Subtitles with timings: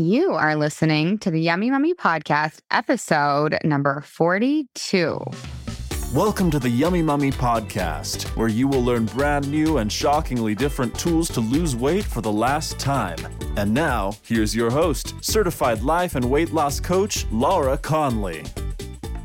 [0.00, 5.22] You are listening to the Yummy Mummy Podcast, episode number 42.
[6.14, 10.98] Welcome to the Yummy Mummy Podcast, where you will learn brand new and shockingly different
[10.98, 13.18] tools to lose weight for the last time.
[13.58, 18.44] And now, here's your host, certified life and weight loss coach, Laura Conley.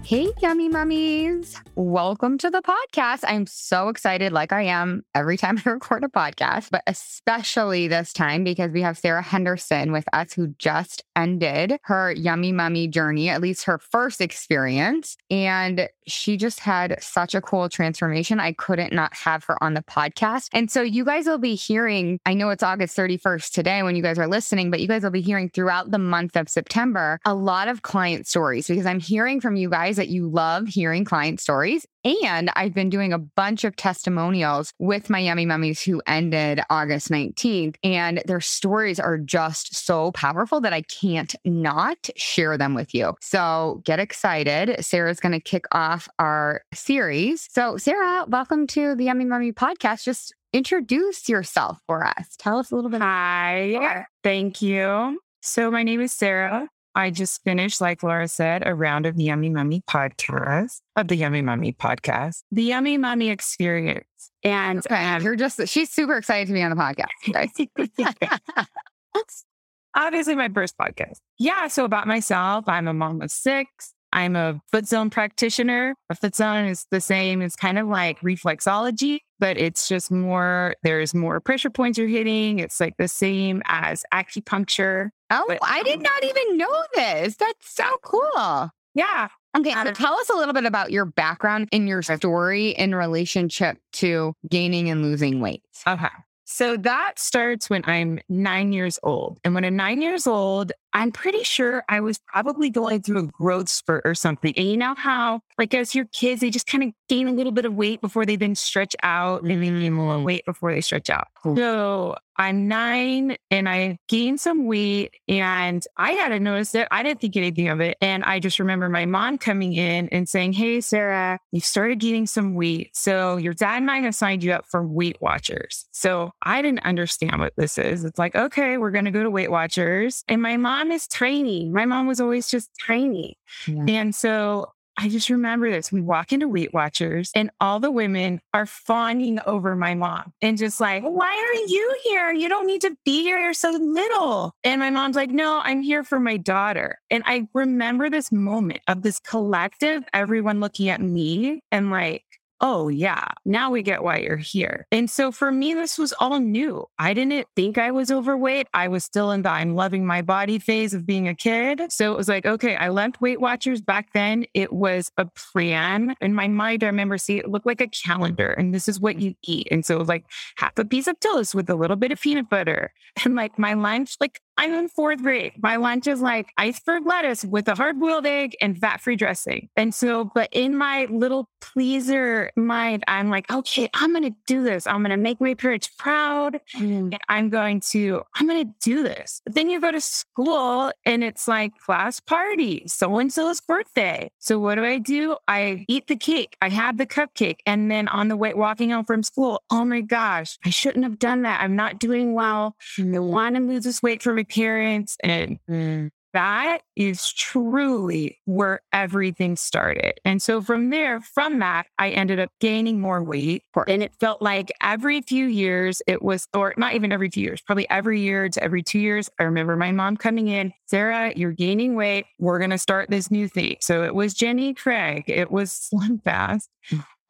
[0.06, 1.60] Hey, yummy mummies.
[1.74, 3.24] Welcome to the podcast.
[3.28, 8.14] I'm so excited, like I am every time I record a podcast, but especially this
[8.14, 13.30] time because we have Sara Henderson with us who just ended her yummy mummy journey,
[13.30, 15.18] at least her first experience.
[15.32, 18.40] And she just had such a cool transformation.
[18.40, 20.50] I couldn't not have her on the podcast.
[20.54, 24.04] And so you guys will be hearing, I know it's August 31st today when you
[24.04, 27.34] guys are listening, but you guys will be hearing throughout the month of September a
[27.34, 31.40] lot of client stories because I'm hearing from you guys that you love hearing client
[31.40, 31.86] stories.
[32.04, 37.10] And I've been doing a bunch of testimonials with my yummy mummies who ended August
[37.10, 37.76] 19th.
[37.84, 43.16] And their stories are just so powerful that I can't not share them with you.
[43.22, 44.84] So get excited.
[44.86, 47.48] Sara's going to kick off our series.
[47.52, 50.04] So, Sara, welcome to the Yummy Mummy podcast.
[50.04, 52.36] Just introduce yourself for us.
[52.38, 53.02] Tell us a little bit.
[53.02, 54.06] Hi.
[54.24, 55.20] Thank you.
[55.42, 56.70] So, my name is Sara.
[56.96, 61.16] I just finished, like Laura said, a round of the Yummy Mummy podcast, of the
[61.16, 64.06] Yummy Mummy podcast, the Yummy Mummy experience.
[64.44, 68.68] And okay, you're just, she's super excited to be on the podcast, guys.
[69.96, 71.18] obviously my first podcast.
[71.38, 71.68] Yeah.
[71.68, 73.94] So, about myself, I'm a mom of six.
[74.14, 75.96] I'm a foot zone practitioner.
[76.10, 77.42] A foot zone is the same.
[77.42, 82.60] It's kind of like reflexology, but it's just more, there's more pressure points you're hitting.
[82.60, 85.10] It's like the same as acupuncture.
[85.30, 87.36] Oh, but, I did not even know this.
[87.36, 88.70] That's so cool.
[88.94, 89.28] Yeah.
[89.58, 89.74] Okay.
[89.74, 94.34] So tell us a little bit about your background and your story in relationship to
[94.50, 95.64] gaining and losing weight.
[95.88, 96.08] Okay.
[96.48, 99.40] So that starts when I'm nine years old.
[99.44, 103.28] And when I'm nine years old, I'm pretty sure I was probably going through a
[103.28, 104.54] growth spurt or something.
[104.56, 107.52] And you know how, like, as your kids, they just kind of gain a little
[107.52, 110.82] bit of weight before they then stretch out and then gain more weight before they
[110.82, 111.28] stretch out.
[111.44, 116.88] So I'm nine and I gained some weight and I hadn't noticed it.
[116.92, 117.98] I didn't think anything of it.
[118.02, 122.28] And I just remember my mom coming in and saying, Hey, Sara, you started gaining
[122.28, 122.90] some weight.
[122.94, 125.86] So your dad and I have signed you up for Weight Watchers.
[125.92, 128.04] So I didn't understand what this is.
[128.04, 130.24] It's like, okay, we're going to go to Weight Watchers.
[130.28, 131.72] And my mom is training.
[131.72, 133.36] My mom was always just training.
[133.68, 133.86] Yeah.
[133.88, 135.92] And so I just remember this.
[135.92, 140.58] We walk into Weight Watchers and all the women are fawning over my mom and
[140.58, 142.32] just like, why are you here?
[142.32, 143.38] You don't need to be here.
[143.38, 144.54] You're so little.
[144.64, 147.00] And my mom's like, no, I'm here for my daughter.
[147.10, 152.25] And I remember this moment of this collective, everyone looking at me and like,
[152.62, 154.88] oh, yeah, now we get why you're here.
[154.92, 156.86] And so for me, this was all new.
[156.98, 158.68] I didn't think I was overweight.
[158.74, 161.82] I was still in the I'm loving my body phase of being a kid.
[161.90, 164.46] So it was like, okay, I left Weight Watchers back then.
[164.54, 166.16] It was a plan.
[166.22, 169.20] In my mind, I remember seeing it looked like a calendar and this is what
[169.20, 169.68] you eat.
[169.72, 170.26] And so it was like
[170.58, 172.92] half a piece of toast with a little bit of peanut butter.
[173.24, 175.54] And like my lunch, like I'm in fourth grade.
[175.62, 179.70] My lunch is like iceberg lettuce with a hard boiled egg and fat free dressing.
[179.76, 184.64] And so, but in my little pleaser mind, I'm like, okay, I'm going to do
[184.64, 184.88] this.
[184.88, 186.62] I'm going to make my parents proud.
[186.78, 187.14] Mm.
[187.14, 189.42] And I'm going to, I'm going to do this.
[189.44, 194.32] But then you go to school and it's like class party, so and so's birthday.
[194.40, 195.36] So what do I do?
[195.48, 196.56] I eat the cake.
[196.62, 197.58] I have the cupcake.
[197.66, 201.20] And then on the way walking home from school, oh my gosh, I shouldn't have
[201.20, 201.62] done that.
[201.62, 202.76] I'm not doing well.
[202.98, 205.18] I want to lose this weight for me parents.
[205.24, 206.10] And mm.
[206.34, 210.20] that is truly where everything started.
[210.24, 213.64] And so from there, from that, I ended up gaining more weight.
[213.88, 217.62] And it felt like every few years, it was, or not even every few years,
[217.62, 219.30] probably every year to every two years.
[219.40, 222.26] I remember my mom coming in, Sara, you're gaining weight.
[222.40, 223.78] We're going to start this new thing.
[223.82, 226.70] So it was Jenny Craig, it was Slim Fast.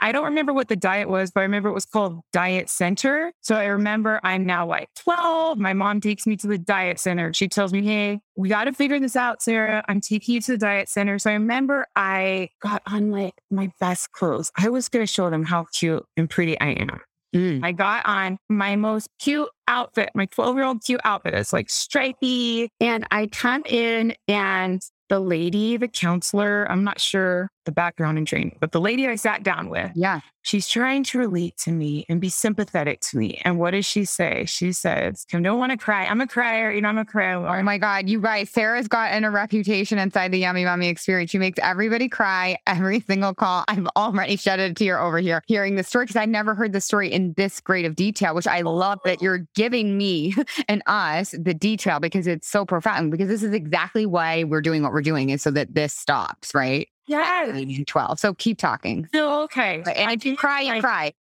[0.06, 3.34] I don't remember what the diet was, but I remember it was called Diet Center.
[3.42, 5.58] So I remember I'm now like 12.
[5.58, 7.34] My mom takes me to the Diet Center.
[7.34, 9.84] She tells me, Hey, we got to figure this out, Sara.
[9.88, 11.18] I'm taking you to the Diet Center.
[11.18, 14.52] So I remember I got on like my best clothes.
[14.56, 17.02] I was going to show them how cute and pretty I am.
[17.36, 17.66] Mm.
[17.66, 21.34] I got on my most cute outfit, my 12 year old cute outfit.
[21.34, 22.70] It's like stripy.
[22.80, 28.28] And I come in and the lady, the counselor, I'm not sure the background and
[28.28, 30.22] training, but the lady I sat down with, Yeah.
[30.42, 33.42] she's trying to relate to me and be sympathetic to me.
[33.44, 34.46] And what does she say?
[34.46, 36.06] She says, I don't want to cry.
[36.06, 36.72] I'm a crier.
[36.72, 37.38] You know, I'm a crier.
[37.38, 41.32] Oh my God, you guys, Sara's gotten a reputation inside the Yummy Mummy experience.
[41.32, 43.64] She makes everybody cry every single call.
[43.68, 46.82] I'm already shed a tear over here hearing the story because I never heard the
[46.82, 50.36] story in this great of detail, which I love that you're giving me
[50.68, 53.12] and us the detail because it's so profound.
[53.12, 56.54] Because this is exactly why we're doing what we're doing is so that this stops,
[56.54, 56.88] right?
[57.08, 57.64] Yeah.
[57.86, 58.20] 12.
[58.20, 59.08] So keep talking.
[59.14, 59.84] So, okay.
[59.96, 61.14] And if you cry, you cry.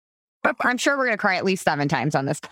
[0.41, 2.41] But I'm sure we're going to cry at least seven times on this.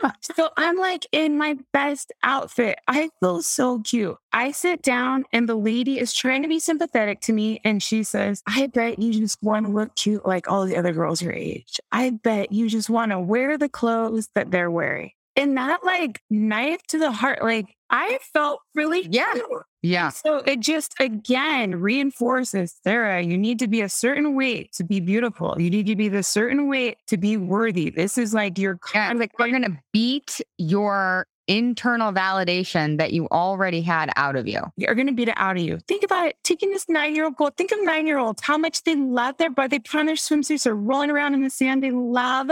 [0.00, 0.32] Podcast.
[0.34, 2.78] so I'm like in my best outfit.
[2.88, 4.16] I feel so cute.
[4.32, 7.60] I sit down and the lady is trying to be sympathetic to me.
[7.64, 10.92] And she says, I bet you just want to look cute like all the other
[10.92, 11.80] girls your age.
[11.92, 15.12] I bet you just want to wear the clothes that they're wearing.
[15.40, 19.32] And that like knife to the heart, like I felt really Yeah.
[19.32, 19.46] cute.
[19.82, 20.10] Yeah.
[20.10, 25.00] So it just again reinforces Sara, you need to be a certain weight to be
[25.00, 25.56] beautiful.
[25.58, 27.90] You need to be the certain weight to be worthy.
[27.90, 29.12] This is like your Yeah.
[29.14, 34.60] Like we're going to beat your internal validation that you already had out of you.
[34.76, 35.78] You are going to beat it out of you.
[35.88, 36.36] Think about it.
[36.44, 39.36] Taking this nine year old girl, think of nine year olds, how much they love
[39.38, 39.68] their body.
[39.68, 41.82] They put on their swimsuits, they're rolling around in the sand.
[41.82, 42.50] They love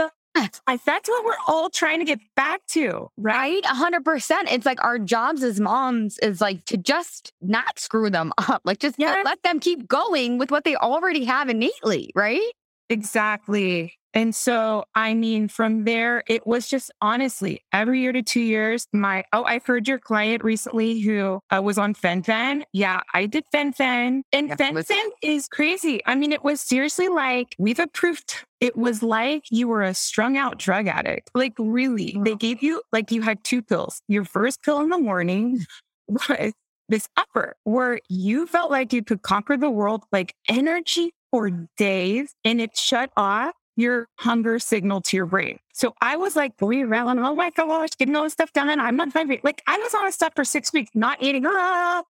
[0.67, 3.63] like that's what we're all trying to get back to, right?
[3.65, 4.51] A hundred percent.
[4.51, 8.61] It's like our jobs as moms is like to just not screw them up.
[8.65, 9.23] Like just Yes.
[9.25, 12.51] let them keep going with what they already have innately, right?
[12.89, 13.98] Exactly.
[14.13, 18.87] And so, I mean, from there, it was just honestly every year to two years.
[18.91, 22.63] My, oh, I've heard your client recently who uh, was on FenFen.
[22.73, 24.21] Yeah, I did FenFen.
[24.31, 26.01] And Yeah, FenFen is crazy.
[26.05, 30.37] I mean, it was seriously like we've approved, it was like you were a strung
[30.37, 31.29] out drug addict.
[31.35, 34.01] Like, really, they gave you, like, you had two pills.
[34.07, 35.65] Your first pill in the morning
[36.07, 36.53] was
[36.89, 42.33] this upper where you felt like you could conquer the world, like energy for days,
[42.43, 45.59] and it shut off your hunger signal to your brain.
[45.73, 48.79] So I was like going around, oh my gosh, getting all this stuff done.
[48.79, 49.39] I'm not hungry.
[49.43, 51.45] Like I was on a stuff for six weeks, not eating.
[51.47, 52.03] Ah.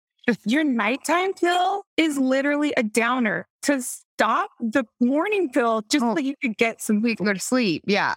[0.44, 6.14] Your nighttime pill is literally a downer to stop the morning pill just Oh.
[6.14, 7.84] so you could get some We can go to sleep.
[7.86, 8.14] Yeah.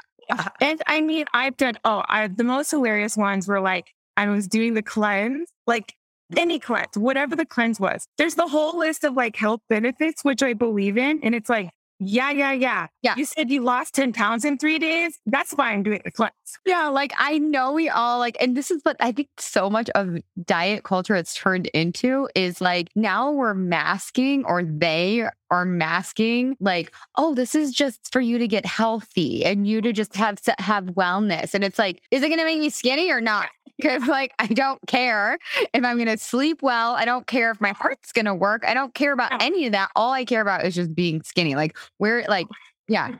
[0.62, 4.48] and I mean, I've done, oh, I, the most hilarious ones were like, I was
[4.48, 5.94] doing the cleanse, like
[6.38, 8.06] any cleanse, whatever the cleanse was.
[8.18, 11.20] There's the whole list of like health benefits, which I believe in.
[11.24, 11.70] And it's like,
[12.00, 12.88] yeah, yeah, yeah.
[13.02, 13.16] Yeah.
[13.18, 15.20] You said you lost 10 pounds in three days.
[15.26, 16.34] That's why I'm doing the cleanse.
[16.66, 19.90] Yeah, like I know we all like, and this is what I think so much
[19.92, 26.56] of diet culture it's turned into is like now we're masking or they are masking
[26.60, 30.40] like, oh, this is just for you to get healthy and you to just have
[30.60, 31.54] have wellness.
[31.54, 33.50] And it's like, is it gonna make me skinny or not?
[33.80, 35.38] Because like I don't care
[35.74, 36.96] if I'm gonna sleep well.
[36.96, 37.84] I don't care if my uh-huh.
[37.84, 38.64] heart's gonna work.
[38.68, 39.90] I don't care about any of that.
[39.96, 41.56] All I care about is just being skinny.
[41.56, 42.48] Like we're oh, like,
[42.88, 43.16] yeah.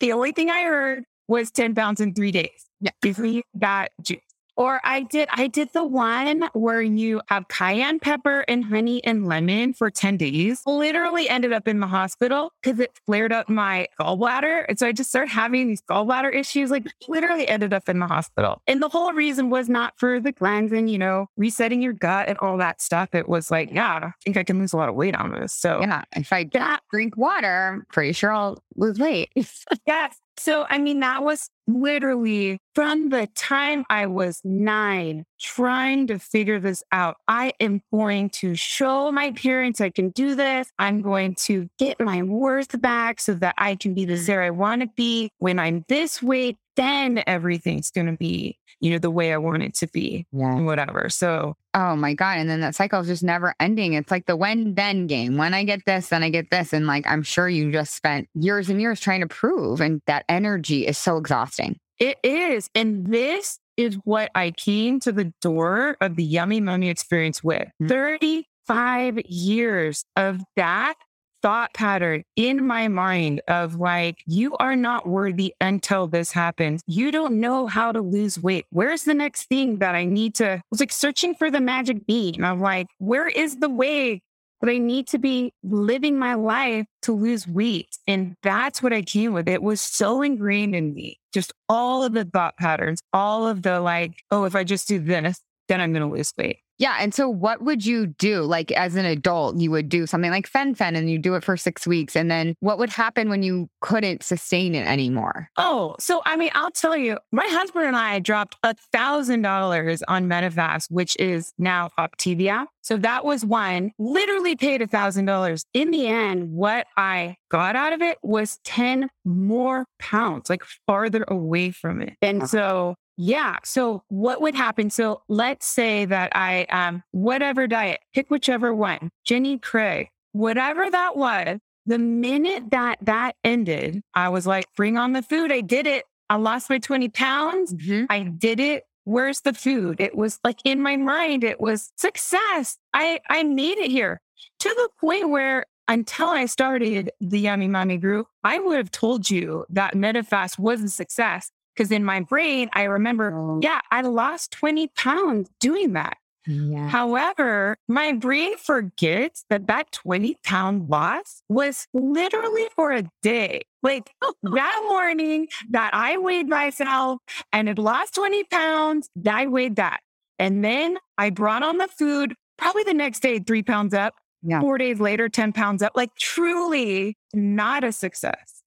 [0.00, 2.66] The only thing I heard was 10 pounds in three days.
[2.80, 2.90] Yeah.
[3.02, 4.20] Give me that juice.
[4.60, 9.26] Or I did, I did the one where you have cayenne pepper and honey and
[9.26, 10.60] lemon for 10 days.
[10.66, 14.66] Literally ended up in the hospital because it flared up my gallbladder.
[14.68, 18.06] And so I just started having these gallbladder issues, like literally ended up in the
[18.06, 18.60] hospital.
[18.66, 22.36] And the whole reason was not for the cleansing, you know, resetting your gut and
[22.40, 23.14] all that stuff.
[23.14, 25.54] It was like, yeah, I think I can lose a lot of weight on this.
[25.54, 26.02] So Yeah.
[26.14, 29.30] If I that drink water, I'm pretty sure I'll lose weight.
[29.86, 30.18] Yes.
[30.40, 36.58] So, I mean, that was literally from the time I was nine trying to figure
[36.58, 37.16] this out.
[37.28, 40.70] I am going to show my parents I can do this.
[40.78, 44.50] I'm going to get my worth back so that I can be the Sara I
[44.50, 45.28] want to be.
[45.40, 49.62] When I'm this weight, then everything's going to be, you know, the way I want
[49.62, 50.56] it to be Yeah.
[50.56, 51.10] and whatever.
[51.10, 52.38] So, Oh my God.
[52.38, 53.92] And then that cycle is just never ending.
[53.92, 55.36] It's like the when then game.
[55.36, 56.72] When I get this, then I get this.
[56.72, 59.80] And like, I'm sure you just spent years and years trying to prove.
[59.80, 61.78] And that energy is so exhausting.
[61.98, 62.68] It is.
[62.74, 67.68] And this is what I came to the door of the Yummy Mummy experience with
[67.80, 67.88] Mm.
[67.88, 70.94] 35 years of that
[71.42, 76.82] thought pattern in my mind of like, you are not worthy until this happens.
[76.86, 78.66] You don't know how to lose weight.
[78.70, 80.52] Where's the next thing that I need to?
[80.52, 82.44] I was like searching for the magic bean.
[82.44, 84.22] I'm like, where is the way
[84.60, 87.96] that I need to be living my life to lose weight.
[88.06, 89.48] And that's what I came with.
[89.48, 91.18] It was so ingrained in me.
[91.32, 94.98] Just all of the thought patterns, all of the like, oh, if I just do
[94.98, 96.58] this, then I'm going to lose weight.
[96.80, 96.96] Yeah.
[96.98, 98.40] And so what would you do?
[98.42, 101.44] Like as an adult, you would do something like fen fen and you do it
[101.44, 102.16] for six weeks.
[102.16, 105.50] And then what would happen when you couldn't sustain it anymore?
[105.58, 110.02] Oh, so I mean, I'll tell you, my husband and I dropped a thousand dollars
[110.08, 112.64] on Medifast, which is now Optavia.
[112.80, 115.66] So that was one, literally paid a thousand dollars.
[115.74, 121.26] In the end, what I got out of it was 10 more pounds, like farther
[121.28, 122.14] away from it.
[122.22, 123.58] And so yeah.
[123.64, 124.88] So what would happen?
[124.88, 131.18] So let's say that I um whatever diet, pick whichever one, Jenny Craig, whatever that
[131.18, 135.52] was, the minute that that ended, I was like, bring on the food.
[135.52, 136.06] I did it.
[136.30, 137.74] I lost my 20 pounds.
[137.74, 138.06] Mhm.
[138.08, 138.84] I did it.
[139.04, 140.00] Where's the food?
[140.00, 142.78] It was like in my mind, it was success.
[142.94, 144.22] I I made it here
[144.60, 149.28] to the point where until I started the Yummy Mummy group, I would have told
[149.28, 153.60] you that Medifast was a success because in my brain, I remember, Oh.
[153.62, 156.16] yeah, I lost 20 pounds doing that.
[156.46, 156.88] Yeah.
[156.88, 163.62] However, my brain forgets that that 20 pound loss was literally for a day.
[163.82, 164.10] Like
[164.42, 167.20] that morning that I weighed myself
[167.52, 170.00] and it lost 20 pounds, I weighed that.
[170.38, 174.14] And then I brought on the food, probably the next day, three pounds up.
[174.42, 174.60] Yeah.
[174.60, 175.92] Four days later, 10 pounds up.
[175.94, 178.59] Like truly not a success.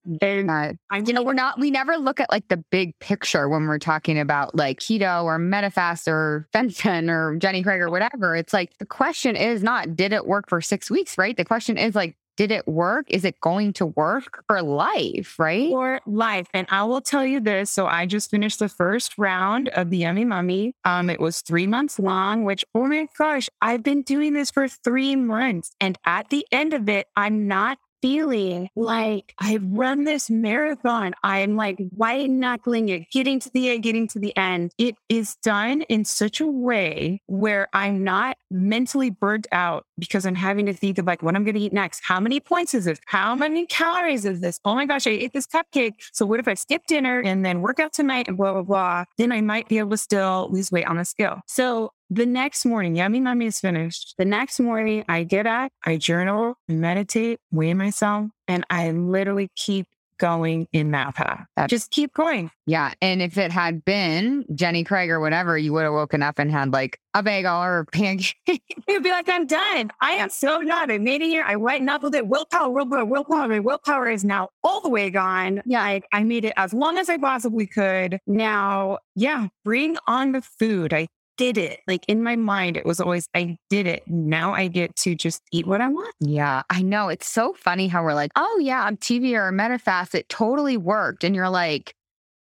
[0.49, 3.67] Uh, I'm, you know, we're not, we never look at like the big picture when
[3.67, 8.35] we're talking about like keto or Medifast or FenFen or Jenny Craig or whatever.
[8.35, 11.35] It's like the question is not, did it work for six weeks, right?
[11.35, 13.05] The question is like, did it work?
[13.09, 15.69] Is it going to work for life, right?
[15.69, 16.47] for life.
[16.53, 17.69] And I will tell you this.
[17.69, 20.73] So I just finished the first round of the Yummy Mummy.
[20.83, 24.67] Um, it was three months long, which, oh my gosh, I've been doing this for
[24.67, 25.75] three months.
[25.79, 31.13] And at the end of it, I'm not feeling like I've run this marathon.
[31.23, 34.73] I'm like white knuckling it, getting to the end, getting to the end.
[34.77, 40.35] It is done in such a way where I'm not mentally burnt out because I'm
[40.35, 42.01] having to think of like what I'm going to eat next.
[42.03, 42.99] How many points is this?
[43.05, 44.59] How many calories is this?
[44.65, 45.93] Oh my gosh, I ate this cupcake.
[46.11, 49.05] So what if I skip dinner and then work out tonight and blah, blah, blah?
[49.17, 51.39] Then I might be able to still lose weight on the scale.
[51.47, 54.15] So the next morning, Yummy Mummy is finished.
[54.17, 59.87] The next morning, I get up, I journal, meditate, weigh myself, and I literally keep
[60.19, 61.45] going in that path.
[61.57, 62.49] That's- Just keep going.
[62.67, 62.93] Yeah.
[63.01, 66.49] And if it had been Jenny Craig or whatever, you would have woken up and
[66.51, 68.35] had like a bagel or a pancake.
[68.87, 69.91] You'd be like, I'm done.
[69.99, 70.91] I am so done.
[70.91, 71.43] I made it here.
[71.45, 72.27] I white knuckled it.
[72.27, 73.47] Willpower, willpower, willpower.
[73.49, 75.61] My willpower is now all the way gone.
[75.65, 78.19] Yeah, I, I made it as long as I possibly could.
[78.27, 80.93] Now, yeah, bring on the food.
[80.93, 81.07] I
[81.37, 81.79] did it.
[81.87, 84.03] Like in my mind, it was always, I did it.
[84.07, 86.13] Now I get to just eat what I want.
[86.19, 87.09] Yeah, I know.
[87.09, 91.23] It's so funny how we're like, oh, yeah, I'm TV or Medifast, it totally worked.
[91.23, 91.95] And you're like,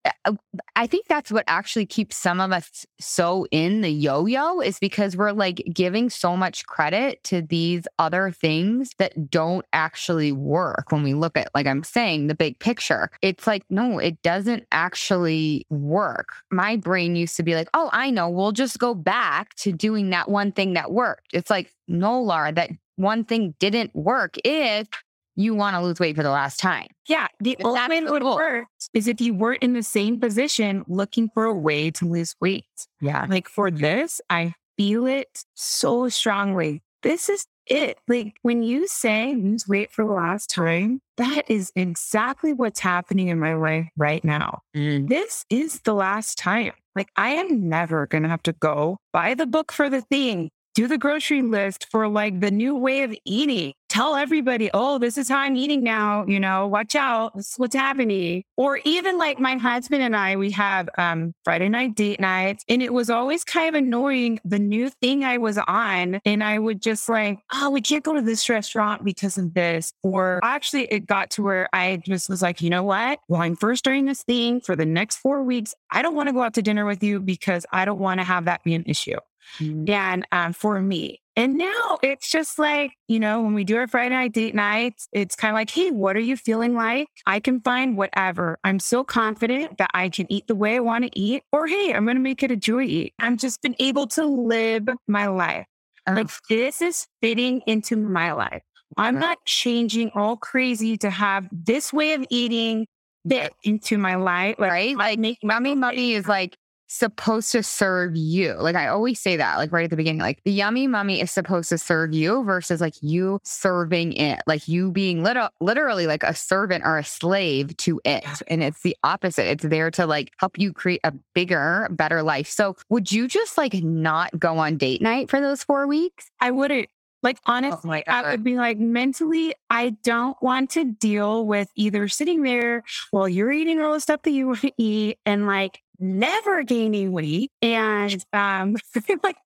[0.05, 0.35] Uh,
[0.77, 4.79] I think that's what actually keeps some of us so in the yo yo is
[4.79, 10.91] because we're like giving so much credit to these other things that don't actually work
[10.91, 13.09] when we look at, like I'm saying, the big picture.
[13.23, 16.29] It's like, no, it doesn't actually work.
[16.51, 20.11] My brain used to be like, oh, I know, we'll just go back to doing
[20.11, 21.29] that one thing that worked.
[21.33, 24.89] It's like, no, Laura, that one thing didn't work if
[25.37, 26.87] you want to lose weight for the last time.
[27.09, 27.29] Yeah.
[27.41, 30.85] The If only way it would work is if you weren't in the same position
[30.87, 32.65] looking for a way to lose weight.
[33.01, 33.27] Yeah.
[33.29, 36.83] Like for this, I feel it so strongly.
[37.03, 37.99] This is it.
[38.09, 43.29] Like when you say lose weight for the last time, that is exactly what's happening
[43.29, 44.61] in my life right now.
[44.77, 45.09] Mm.
[45.09, 46.73] This is the last time.
[46.97, 50.51] Like I am never going to have to go buy the book for the thing,
[50.75, 53.75] do the grocery list for like the new way of eating.
[53.89, 56.25] Tell everybody, oh, this is how I'm eating now.
[56.27, 57.37] You know, watch out.
[57.37, 58.43] This is what's happening.
[58.57, 62.65] Or even like my husband and I, we have um, Friday night date nights.
[62.69, 66.21] And it was always kind of annoying the new thing I was on.
[66.25, 69.93] And I would just like, oh, we can't go to this restaurant because of this.
[70.03, 73.21] Or actually, it got to where I just was like, you know what?
[73.29, 75.73] Well, I'm first starting this thing for the next four weeks.
[75.93, 78.25] I don't want to go out to dinner with you because I don't want to
[78.25, 79.19] have that be an issue
[79.61, 81.21] and um, for me.
[81.37, 85.09] And now it's just like, you know, when we do our Friday night date nights,
[85.13, 87.09] it's kind of like, hey, what are you feeling like?
[87.27, 88.59] I can find whatever.
[88.63, 91.93] I'm so confident that I can eat the way I want to eat, or hey,
[91.93, 93.15] I'm going to make it a joy eat.
[93.19, 95.67] I've just been able to live my life.
[96.07, 98.63] Like this is fitting into my life.
[98.97, 102.87] I'm not changing all crazy to have this way of eating
[103.29, 104.57] fit into my life.
[104.59, 104.97] Like, right?
[104.97, 106.57] Like, make Mummy Mummy is like
[106.95, 108.55] supposed to serve you.
[108.55, 111.31] Like I always say that, like right at the beginning, like the yummy mummy is
[111.31, 116.23] supposed to serve you versus like you serving it, like you being lit- literally like
[116.23, 118.25] a servant or a slave to it.
[118.49, 119.47] And it's the opposite.
[119.47, 122.49] It's there to like help you create a bigger, better life.
[122.49, 126.31] So would you just like not go on date night for those four weeks?
[126.41, 126.89] I wouldn't.
[127.25, 132.07] Like honestly, oh I would be like mentally, I don't want to deal with either
[132.07, 135.81] sitting there while you're eating all the stuff that you want to eat and like
[136.05, 138.77] never gaining weight and um
[139.23, 139.37] like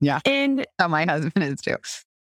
[0.00, 0.20] yeah.
[0.24, 1.76] and my husband is too.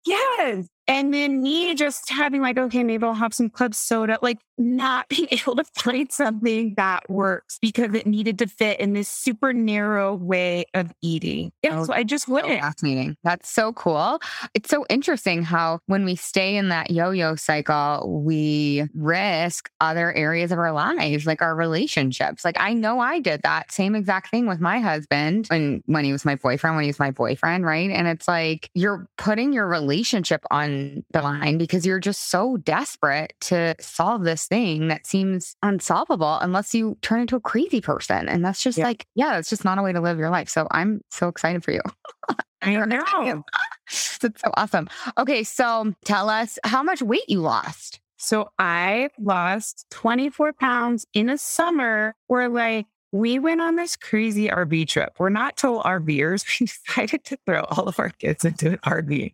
[0.05, 4.37] Yes and then me just having like, okay, maybe I'll have some club soda, like
[4.57, 9.09] not being able to find something that works because it needed to fit in this
[9.09, 11.51] super narrow way of eating.
[11.63, 12.53] Yeah, oh, so I just wouldn't.
[12.53, 13.17] So fascinating.
[13.23, 14.19] That's so cool.
[14.53, 20.51] It's so interesting how when we stay in that yo-yo cycle, we risk other areas
[20.51, 22.45] of our lives, like our relationships.
[22.45, 26.11] Like I know I did that same exact thing with my husband when when he
[26.11, 27.89] was my boyfriend, when he was my boyfriend, right?
[27.89, 30.74] And it's like you're putting your relationship on
[31.11, 36.73] the line because you're just so desperate to solve this thing that seems unsolvable unless
[36.73, 38.27] you turn into a crazy person.
[38.27, 38.85] And that's just yeah.
[38.85, 40.49] like, yeah, it's just not a way to live your life.
[40.49, 41.81] So I'm so excited for you.
[42.61, 43.43] I know.
[44.21, 44.89] That's so awesome.
[45.17, 45.43] Okay.
[45.43, 47.99] So tell us how much weight you lost.
[48.17, 54.49] So I lost 24 pounds in a summer where like we went on this crazy
[54.49, 55.15] RV trip.
[55.19, 56.45] We're not total RVers.
[56.59, 59.33] We decided to throw all of our kids into an RV.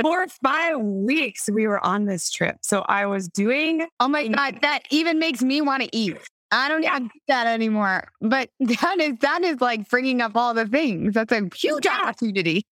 [0.00, 2.58] For five weeks, we were on this trip.
[2.62, 3.86] So I was doing.
[4.00, 6.16] Oh my God, that even makes me want to eat.
[6.50, 6.98] I don't yeah.
[6.98, 8.08] do that anymore.
[8.20, 11.14] But that is that is like bringing up all the things.
[11.14, 12.64] That's a huge opportunity.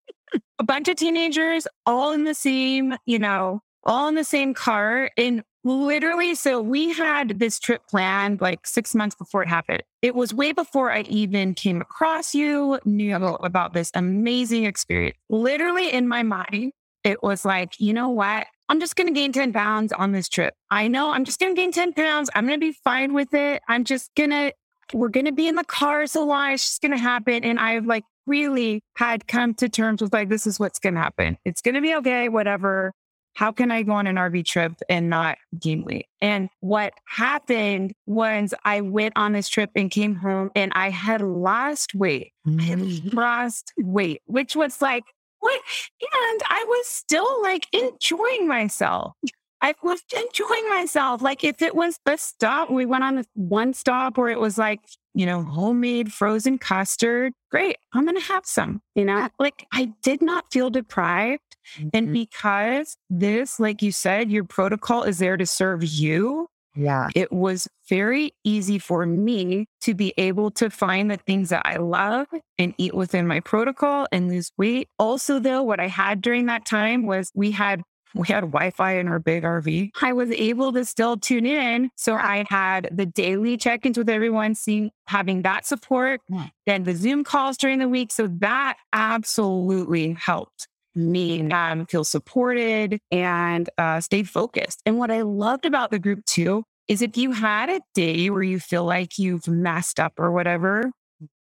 [0.59, 5.11] a bunch of teenagers all in the same, you know, all in the same car.
[5.17, 6.35] And Literally.
[6.35, 9.83] So we had this trip planned like six months before it happened.
[10.01, 15.17] It was way before I even came across you, knew about this amazing experience.
[15.29, 16.73] Literally in my mind,
[17.05, 18.47] it was like, you know what?
[18.69, 20.55] I'm just going to gain 10 pounds on this trip.
[20.71, 22.31] I know I'm just going to gain 10 pounds.
[22.35, 23.63] I'm going to be fine with it.
[23.69, 24.53] I'm just going to,
[24.93, 26.53] we're going to be in the car so long.
[26.53, 27.45] It's just going to happen.
[27.45, 31.01] And I've like really had come to terms with like, this is what's going to
[31.01, 31.39] happen.
[31.45, 32.93] It's going to be okay, whatever
[33.35, 36.07] how can I go on an RV trip and not gain weight?
[36.21, 41.21] And what happened was I went on this trip and came home and I had
[41.23, 42.33] lost weight.
[42.47, 42.61] Mm-hmm.
[42.61, 43.15] I had mm.
[43.15, 45.05] lost weight, which was like,
[45.41, 45.61] what?
[46.01, 49.15] And I was still like enjoying myself.
[49.61, 51.23] I was enjoying myself.
[51.23, 54.59] Like if it was the stop, we went on the one stop where it was
[54.59, 54.81] like,
[55.15, 57.33] you know, homemade frozen custard.
[57.51, 57.77] Great.
[57.93, 61.52] I'm going to have some, you know, like I did not feel deprived.
[61.77, 61.89] Mm-hmm.
[61.95, 66.49] And because this, like you said, your protocol is there to serve you.
[66.75, 67.09] Yeah.
[67.15, 71.77] It was very easy for me to be able to find the things that I
[71.77, 72.29] love
[72.59, 74.89] and eat within my protocol and lose weight.
[74.99, 77.83] Also, though, what I had during that time was we had
[78.15, 79.91] we had Wi-Fi in our big RV.
[80.03, 81.91] I was able to still tune in.
[81.97, 86.21] So I had the daily check-ins with everyone, seeing having that support,
[86.67, 88.13] then the Zoom calls during the week.
[88.13, 94.83] So that absolutely helped me um, feel supported and uh, stay focused.
[94.87, 98.43] And what I loved about the group too is if you had a day where
[98.43, 100.91] you feel like you've messed up or whatever,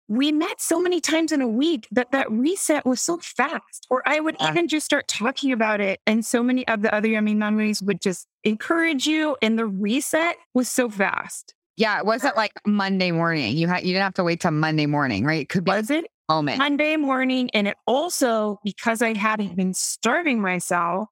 [0.08, 3.88] we met so many times in a week that that reset was so fast.
[3.89, 4.52] Or I would yeah.
[4.52, 6.00] even just start talking about it.
[6.06, 9.38] And so many of the other yummy mummies would just encourage you.
[9.41, 11.54] And the reset was so fast.
[11.76, 13.58] Yeah, it wasn't like Monday morning.
[13.58, 15.41] You had you didn't have to wait till Monday morning, right?
[15.41, 16.58] It could be was it moment.
[16.58, 17.50] Monday morning.
[17.54, 21.10] And it also, because I hadn't been starving myself,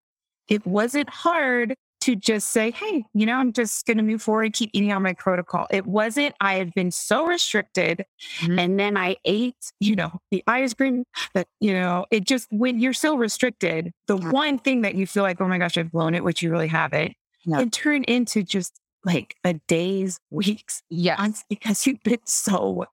[0.47, 4.53] it wasn't hard to just say, hey, you know, I'm just going to move forward,
[4.53, 5.67] keep eating on my protocol.
[5.69, 8.05] It wasn't, I had been so restricted.
[8.39, 8.57] Mm-hmm.
[8.57, 11.03] And then I ate, you know, the ice cream
[11.35, 14.31] that, you know, it just, when you're so restricted, the yeah.
[14.31, 16.67] one thing that you feel like, oh my gosh, I've blown it, which you really
[16.67, 17.13] haven't,
[17.45, 17.59] yeah.
[17.59, 21.43] it turned into just like a days, weeks, yes.
[21.49, 22.85] because you've been so,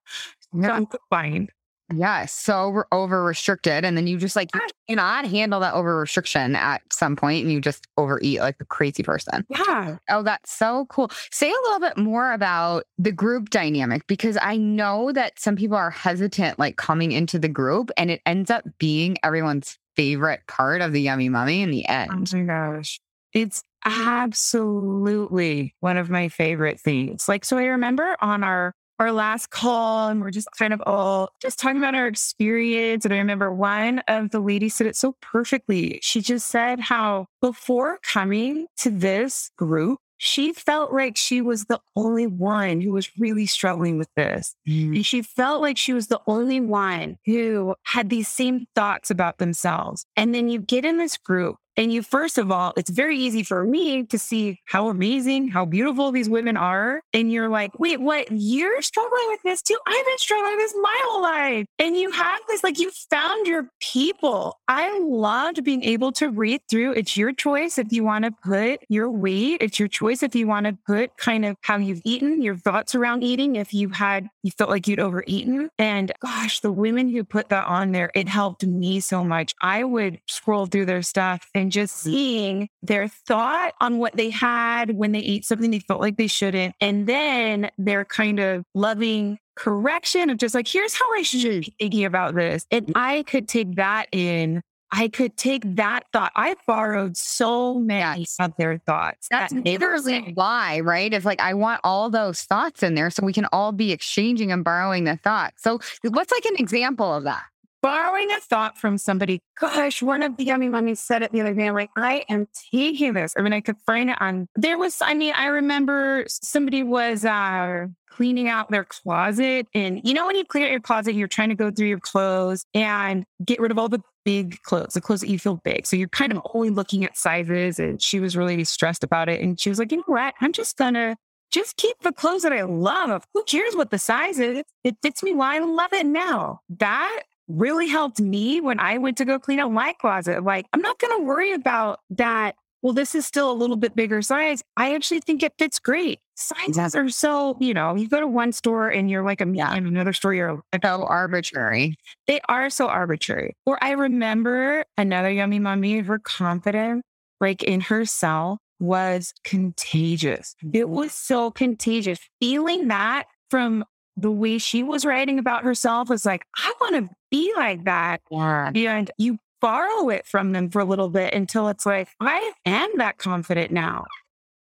[0.52, 0.81] yeah.
[0.85, 1.50] confined.
[1.94, 3.85] Yeah, so over restricted.
[3.85, 4.68] And then you just like, you ah.
[4.88, 9.03] cannot handle that over restriction at some point and you just overeat like a crazy
[9.03, 9.46] person.
[9.48, 9.96] Yeah.
[10.11, 11.11] Oh, that's so cool.
[11.31, 15.77] Say a little bit more about the group dynamic because I know that some people
[15.77, 20.81] are hesitant like coming into the group and it ends up being everyone's favorite part
[20.81, 22.33] of the Yummy Mummy in the oh end.
[22.33, 23.01] Oh my gosh.
[23.33, 27.29] It's absolutely one of my favorite things.
[27.29, 31.30] Like, so I remember on our our last call and we're just kind of all
[31.40, 33.04] just talking about our experience.
[33.04, 36.00] And I remember one of the ladies said it so perfectly.
[36.02, 41.80] She just said how before coming to this group, she felt like she was the
[41.94, 44.54] only one who was really struggling with this.
[44.68, 44.94] Mm-hmm.
[44.94, 49.38] And she felt like she was the only one who had these same thoughts about
[49.38, 50.04] themselves.
[50.16, 53.44] And then you get in this group and you, first of all, it's very easy
[53.44, 57.00] for me to see how amazing, how beautiful these women are.
[57.14, 58.26] And you're like, wait, what?
[58.32, 59.78] You're struggling with this too?
[59.86, 61.66] I've been struggling with this my whole life.
[61.78, 64.58] And you have this, like, you found your people.
[64.66, 66.94] I loved being able to read through.
[66.94, 70.48] It's your choice if you want to put your weight, it's your choice if you
[70.48, 74.28] want to put kind of how you've eaten, your thoughts around eating, if you had,
[74.42, 75.70] you felt like you'd overeaten.
[75.78, 79.54] And gosh, the women who put that on there, it helped me so much.
[79.62, 84.31] I would scroll through their stuff and and just seeing their thought on what they
[84.31, 86.74] had when they ate something they felt like they shouldn't.
[86.81, 91.61] And then their kind of loving correction of just like, here's how I should mm.
[91.61, 92.64] be thinking about this.
[92.70, 92.92] And mm.
[92.94, 96.33] I could take that in I could take that thought.
[96.35, 99.28] I borrowed so many of their thoughts.
[99.31, 101.12] That's that literally why, right?
[101.12, 104.50] It's like I want all those thoughts in there so we can all be exchanging
[104.50, 105.62] and borrowing the thoughts.
[105.62, 107.44] So, what's like an example of that?
[107.82, 109.40] Borrowing a thought from somebody.
[109.60, 111.68] Gosh, one of the yummy mummies said it the other day.
[111.68, 113.34] I'm like, I am taking this.
[113.36, 114.46] I mean, I could find it on.
[114.56, 120.14] There was, I mean, I remember somebody was uh, cleaning out their closet, and you
[120.14, 123.24] know, when you clean out your closet, you're trying to go through your clothes and
[123.44, 125.86] get rid of all the big clothes, the clothes that you feel big.
[125.86, 127.78] So you're kind of only looking at sizes.
[127.78, 130.34] And she was really stressed about it, and she was like, you know what?
[130.40, 131.16] I'm just gonna
[131.50, 133.24] just keep the clothes that I love.
[133.34, 134.62] Who cares what the size is?
[134.84, 135.48] It fits me well.
[135.48, 136.60] I love it now.
[136.78, 140.44] That really helped me when I went to go clean out my closet.
[140.44, 142.54] Like, I'm not going to worry about that.
[142.80, 144.62] Well, this is still a little bit bigger size.
[144.76, 146.20] I actually think it fits great.
[146.37, 149.74] Sizes are so, you know, you go to one store and you're like a yeah.
[149.74, 151.96] in another store, you're so oh, arbitrary.
[152.28, 153.56] They are so arbitrary.
[153.66, 157.02] Or I remember another yummy mommy, her confidence,
[157.40, 160.54] like in herself, was contagious.
[160.62, 160.90] It mm-hmm.
[160.90, 162.20] was so contagious.
[162.40, 163.84] Feeling that from
[164.18, 168.20] the way she was writing about herself was like, I want to be like that.
[168.31, 168.72] Yeah.
[168.74, 172.90] And you borrow it from them for a little bit until it's like, I am
[172.96, 174.07] that confident now.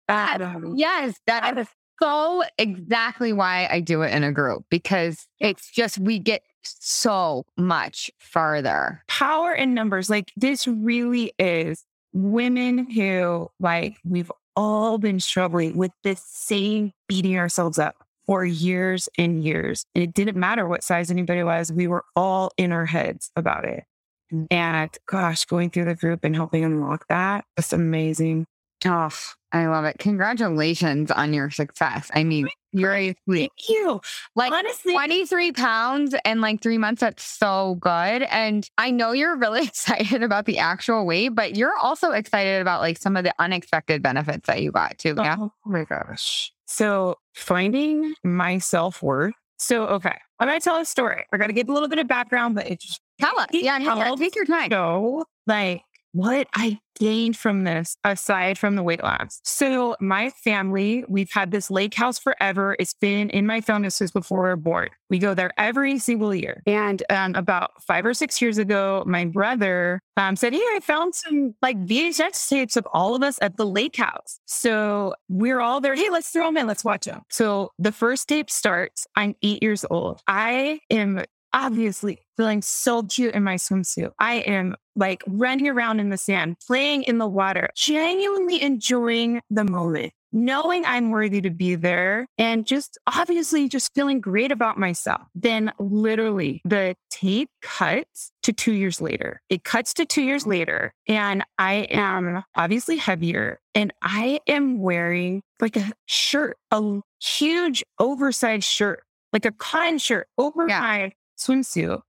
[0.08, 1.68] That, um, yes, that is
[2.02, 7.46] so exactly why I do it in a group because it's just we get so
[7.58, 9.04] much farther.
[9.08, 10.10] Power in numbers.
[10.10, 17.38] Like this really is women who like we've all been struggling with this same beating
[17.38, 19.86] ourselves up for years and years.
[19.96, 23.66] And it didn't matter what size anybody was, we were all in our heads about
[23.66, 23.84] it.
[24.32, 24.48] Mm.
[24.52, 28.46] And gosh, going through the group and helping unlock that, just amazing.
[28.86, 29.10] Oh,
[29.52, 29.98] I love it.
[30.00, 32.10] Congratulations on your success.
[32.14, 34.02] I mean, you're a Thank you.
[34.36, 37.02] Like honestly, 23 pounds in like three months.
[37.02, 38.24] That's so good.
[38.24, 42.82] And I know you're really excited about the actual weight, but you're also excited about
[42.82, 45.14] like some of the unexpected benefits that you got too.
[45.18, 45.38] Yeah.
[45.40, 46.52] Oh my gosh.
[46.74, 49.36] So finding my self worth.
[49.60, 51.24] So, okay, I'm going to tell a story.
[51.32, 53.48] We're going to give a little bit of background, but it's just tell us.
[53.52, 53.78] Yeah,
[54.18, 54.72] take your time.
[54.72, 59.42] So, like, what I gained from this aside from the weight loss.
[59.44, 62.76] So, my family, we've had this lake house forever.
[62.80, 64.90] It's been in my family since before we were born.
[65.10, 66.62] We go there every single year.
[66.66, 71.16] And um, about five or six years ago, my brother um, said, Hey, I found
[71.16, 74.40] some like VHS tapes of all of us at the lake house.
[74.46, 75.96] So, we're all there.
[75.96, 76.68] Hey, let's throw them in.
[76.68, 77.22] Let's watch them.
[77.30, 79.08] So, the first tape starts.
[79.16, 80.22] I'm eight years old.
[80.28, 81.24] I am
[81.54, 84.12] obviously feeling so cute in my swimsuit.
[84.20, 89.64] I am like running around in the sand, playing in the water, genuinely enjoying the
[89.64, 95.22] moment, knowing I'm worthy to be there, and just obviously just feeling great about myself.
[95.36, 99.42] Then, literally, the tape cuts to two years later.
[99.50, 105.42] It cuts to two years later, and I am obviously heavier, and I am wearing
[105.60, 110.80] like a shirt, a huge oversized shirt like a cotton shirt over yeah.
[110.80, 111.12] my
[111.46, 112.02] swimsuit.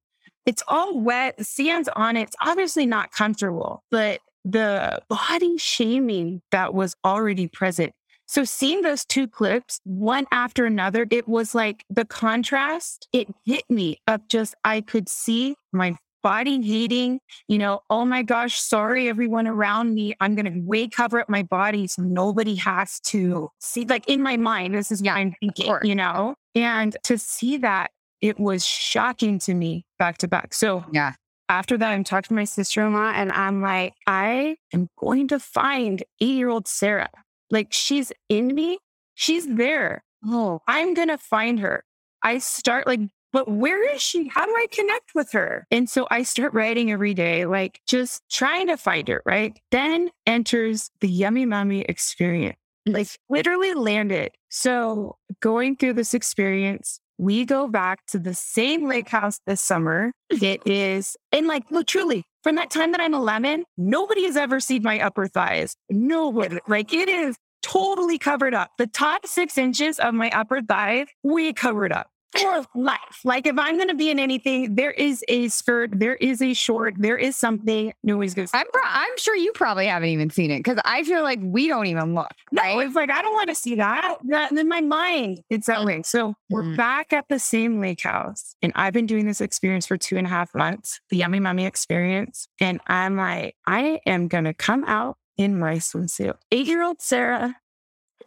[0.46, 2.22] It's all wet, the sand's on it.
[2.22, 7.92] It's obviously not comfortable, but the body shaming that was already present.
[8.26, 13.64] So seeing those two clips, one after another, it was like the contrast, it hit
[13.68, 19.08] me of just, I could see my body hating, you know, oh my gosh, sorry,
[19.08, 20.14] everyone around me.
[20.20, 24.22] I'm going to way cover up my body so nobody has to see, like in
[24.22, 26.34] my mind, this is what I'm thinking, you know?
[26.54, 27.90] And to see that
[28.24, 30.54] it was shocking to me back to back.
[30.54, 31.12] So, yeah.
[31.50, 35.28] After that, I'm talking to my sister in law and I'm like, I am going
[35.28, 37.10] to find eight year old Sara.
[37.50, 38.78] Like, she's in me,
[39.14, 40.02] she's there.
[40.24, 41.84] Oh, I'm going to find her.
[42.22, 44.28] I start like, but where is she?
[44.28, 45.66] How do I connect with her?
[45.70, 49.58] And so I start writing every day, like just trying to find her, right?
[49.70, 52.56] Then enters the Yummy Mummy experience.
[52.87, 54.30] like literally landed.
[54.48, 60.12] So going through this experience, we go back to the same lake house this summer.
[60.31, 64.61] It is, and like, look, truly, from that time that I'm 11, nobody has ever
[64.61, 65.74] seen my upper thighs.
[65.88, 66.59] Nobody.
[66.68, 68.70] Like, it is totally covered up.
[68.79, 73.20] The top six inches of my upper thigh, we covered up for life.
[73.24, 76.52] Like if I'm going to be in anything, there is a skirt, there is a
[76.54, 77.92] short, there is something.
[78.02, 78.56] Nobody's going to.
[78.56, 81.68] I'm pro- I'm sure you probably haven't even seen it because I feel like we
[81.68, 82.30] don't even look.
[82.52, 84.18] No, it's like I don't want to see that.
[84.28, 86.02] That in my mind, it's that way.
[86.02, 86.76] So we're Mhm.
[86.76, 90.26] back at the same lake house, and I've been doing this experience for two and
[90.26, 94.84] a half months, the Yummy Mummy experience, and I'm like, I am going to come
[94.84, 96.34] out in my swimsuit.
[96.52, 97.56] Eight year old Sara,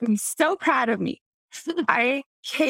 [0.02, 1.22] I'm so proud of me.
[1.88, 2.24] I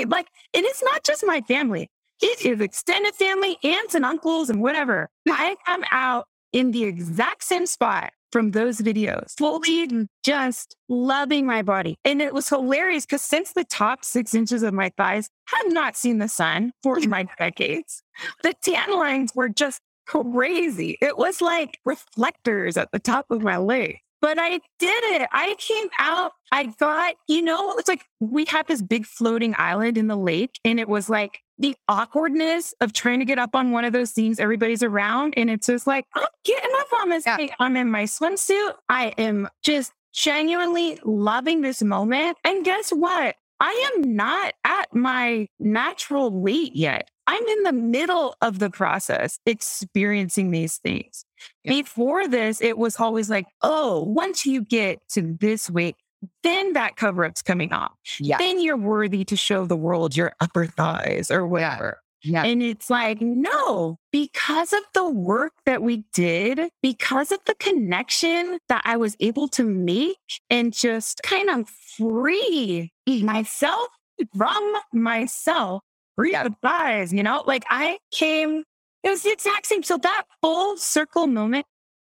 [0.08, 1.90] like, and it's not just my family.
[2.22, 5.10] It is extended family, aunts and uncles and whatever.
[5.30, 10.08] I come out in the exact same spot from those videos, fully mm.
[10.24, 11.98] just loving my body.
[12.04, 15.96] And it was hilarious because since the top six inches of my thighs have not
[15.96, 18.02] seen the sun for my decades,
[18.44, 20.98] the tan lines were just crazy.
[21.02, 24.00] It was like reflectors at the top of my leg.
[24.22, 25.30] But I did it.
[25.32, 26.32] I came out.
[26.52, 30.60] I got, you know, it's like we had this big floating island in the lake,
[30.66, 34.12] and it was like the awkwardness of trying to get up on one of those
[34.12, 34.40] things.
[34.40, 37.48] Everybody's around, and it's just like, I'm getting up on this Yeah.
[37.60, 38.74] I'm in my swimsuit.
[38.90, 42.38] I am just genuinely loving this moment.
[42.44, 43.36] And guess what?
[43.60, 47.10] I am not at my natural weight yet.
[47.28, 51.26] I'm in the middle of the process experiencing these things.
[51.64, 51.74] Yeah.
[51.74, 55.96] Before this, it was always like, oh, once you get to this weight,
[56.42, 57.92] then that cover up's coming off.
[58.20, 58.38] Yeah.
[58.38, 62.00] Then you're worthy to show the world your upper thighs or whatever.
[62.24, 62.44] Yeah.
[62.44, 68.58] And it's like, no, because of the work that we did, because of the connection
[68.70, 70.18] that I was able to make
[70.50, 73.90] and just kind of free myself
[74.36, 75.84] from myself,
[76.18, 76.44] free Yeah.
[76.44, 78.64] the thighs, you know, like I came,
[79.04, 79.84] it was the exact same.
[79.84, 81.66] So that full circle moment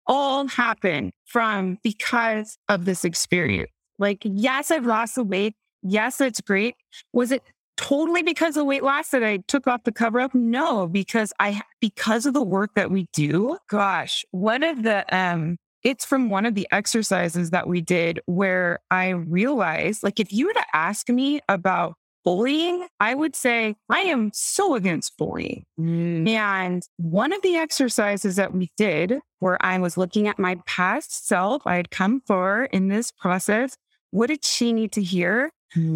[0.08, 3.70] all happened from because of this experience.
[4.00, 5.54] Like, yes, I've lost the weight.
[5.84, 6.76] Yes, it's great.
[7.14, 7.44] Was it
[7.76, 10.34] totally because of weight loss that I took off the cover up?
[10.34, 13.58] No, because I because of the work that we do.
[13.70, 18.80] Gosh, one of the um it's from one of the exercises that we did where
[18.90, 21.96] I realized like if you were to ask me about
[22.28, 25.64] bullying, I would say I am so against bullying.
[25.80, 26.28] Mm.
[26.28, 31.26] And one of the exercises that we did, where I was looking at my past
[31.26, 33.78] self, I had come for in this process.
[34.12, 35.52] What did she need to hear?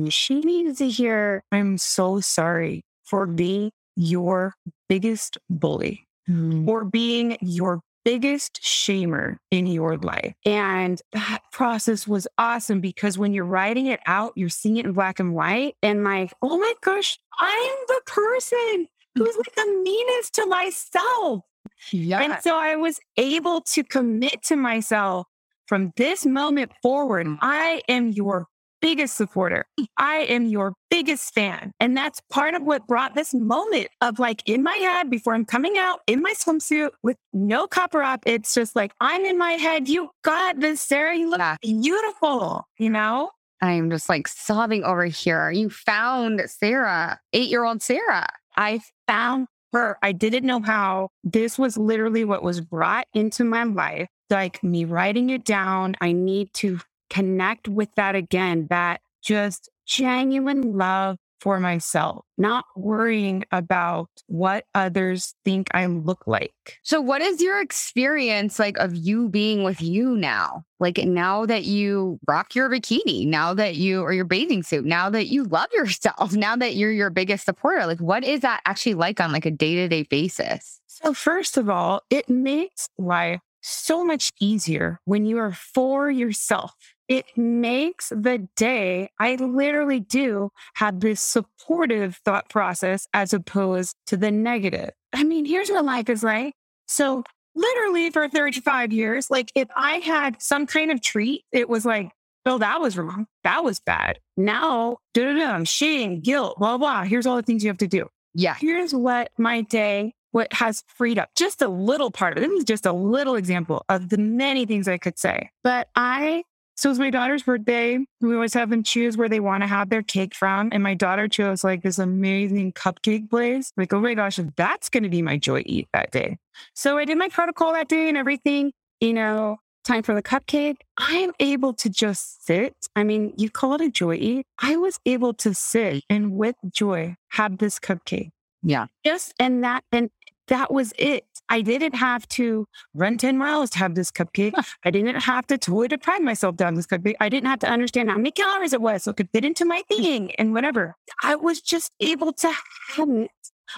[0.09, 4.53] She needed to hear, I'm so sorry for being your
[4.87, 6.67] biggest bully Mm.
[6.67, 10.33] or being your biggest shamer in your life.
[10.45, 14.93] And that process was awesome because when you're writing it out, you're seeing it in
[14.93, 15.75] black and white.
[15.81, 21.43] And like, oh my gosh, I'm the person who's like the meanest to myself.
[21.91, 22.21] Yeah.
[22.21, 25.27] And so I was able to commit to myself
[25.67, 27.27] from this moment forward.
[27.41, 28.47] I am your
[28.81, 29.65] biggest supporter.
[29.97, 31.71] I am your biggest fan.
[31.79, 35.45] And that's part of what brought this moment of like in my head before I'm
[35.45, 38.21] coming out in my swimsuit with no cover up.
[38.25, 39.87] It's just like, I'm in my head.
[39.87, 41.15] You got this, Sara.
[41.15, 41.57] You look Yeah.
[41.61, 43.31] beautiful, you know?
[43.61, 45.51] I'm just like sobbing over here.
[45.51, 48.25] You found Sara, eight year old Sara.
[48.57, 49.97] I found her.
[50.01, 51.09] I didn't know how.
[51.23, 54.07] This was literally what was brought into my life.
[54.31, 55.95] Like me writing it down.
[56.01, 56.79] I need to
[57.11, 58.67] connect with that again.
[58.69, 66.53] That just genuine love for myself, not worrying about what others think I look like.
[66.83, 70.63] So, what is your experience like of you being with you now?
[70.79, 75.09] Like now that you rock your bikini, now that you or your bathing suit, now
[75.09, 78.93] that you love yourself, now that you're your biggest supporter, like what is that actually
[78.93, 80.79] like on like a day to day basis?
[80.87, 86.73] So, first of all, it makes life so much easier when you are for yourself.
[87.11, 94.15] It makes the day, I literally do have this supportive thought process as opposed to
[94.15, 94.91] the negative.
[95.11, 96.53] I mean, here's what life is like.
[96.87, 101.83] So, literally for 35 years, like if I had some kind of treat, it was
[101.85, 102.11] like,
[102.45, 103.27] oh, that was wrong.
[103.43, 104.19] That was bad.
[104.37, 107.03] Now, da-da-da, shame, guilt, blah, blah.
[107.03, 108.55] Here's all the things you have to do Yeah.
[108.57, 112.47] here's what my day what has freed up just a little part of it.
[112.47, 115.49] This is just a little example of the many things I could say.
[115.61, 116.43] But I
[116.81, 117.99] so it was my daughter's birthday.
[118.21, 120.69] We always have them choose where they want to have their cake from.
[120.71, 123.71] And my daughter chose like this amazing cupcake place.
[123.77, 126.39] Like, oh my gosh, that's going to be my joy eat that day.
[126.73, 128.71] So I did my protocol that day and everything.
[128.99, 130.77] You know, time for the cupcake.
[130.97, 132.75] I'm able to just sit.
[132.95, 134.47] I mean, you call it a joy eat.
[134.57, 138.31] I was able to sit and with joy have this cupcake.
[138.63, 138.87] Yeah.
[139.05, 140.09] Just and that and
[140.47, 141.25] that was it.
[141.51, 144.53] I didn't have to run 10 miles to have this cupcake.
[144.85, 147.15] I didn't have to totally deprive myself down this cupcake.
[147.19, 149.65] I didn't have to understand how many calories it was so it could fit into
[149.65, 149.97] my mm.
[149.97, 150.95] thing and whatever.
[151.21, 152.47] I was just able to
[152.95, 153.31] have it.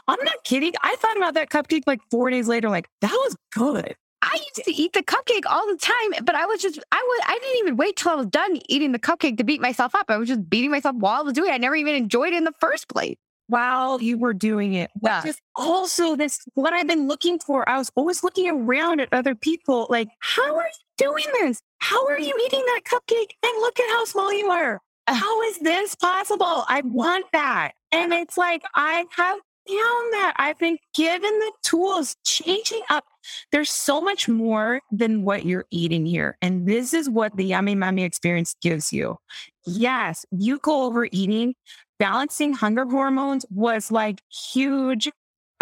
[0.07, 0.73] I'm not kidding.
[0.83, 3.95] I thought about that cupcake like four days later, like that was good.
[4.21, 7.21] I used to eat the cupcake all the time, but I was just I was
[7.25, 10.05] I didn't even wait till I was done eating the cupcake to beat myself up.
[10.09, 11.53] I was just beating myself while I was doing it.
[11.53, 13.17] I never even enjoyed it in the first place.
[13.47, 14.89] While you were doing it.
[15.01, 15.21] Yeah.
[15.21, 17.67] Which is also this what I've been looking for.
[17.67, 21.61] I was always looking around at other people, like, how are you doing this?
[21.79, 23.31] How are you eating that cupcake?
[23.43, 24.81] And look at how small you are.
[25.07, 26.63] How is this possible?
[26.69, 27.73] I want that.
[27.91, 33.05] And it's like I have found that I've been given the tools, changing up.
[33.51, 36.37] There's so much more than what you're eating here.
[36.41, 39.17] And this is what the Yummy Mummy experience gives you.
[39.65, 41.55] Yes, you go over eating,
[41.99, 45.09] balancing hunger hormones was like huge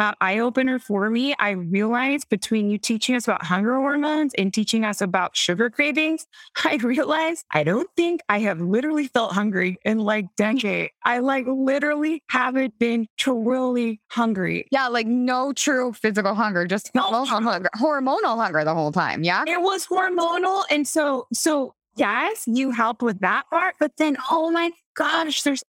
[0.01, 1.35] uh, eye opener for me.
[1.37, 6.25] I realized between you teaching us about hunger hormones and teaching us about sugar cravings,
[6.65, 10.89] I realized I don't think I have literally felt hungry in like decade.
[11.03, 14.65] I like literally haven't been truly hungry.
[14.71, 19.23] Yeah, like no true physical hunger, just No hormonal hunger, hormonal hunger the whole time.
[19.23, 19.43] Yeah.
[19.47, 20.63] It was hormonal.
[20.71, 23.75] And so, so yes, you help with that part.
[23.79, 25.63] But then, oh my gosh, there's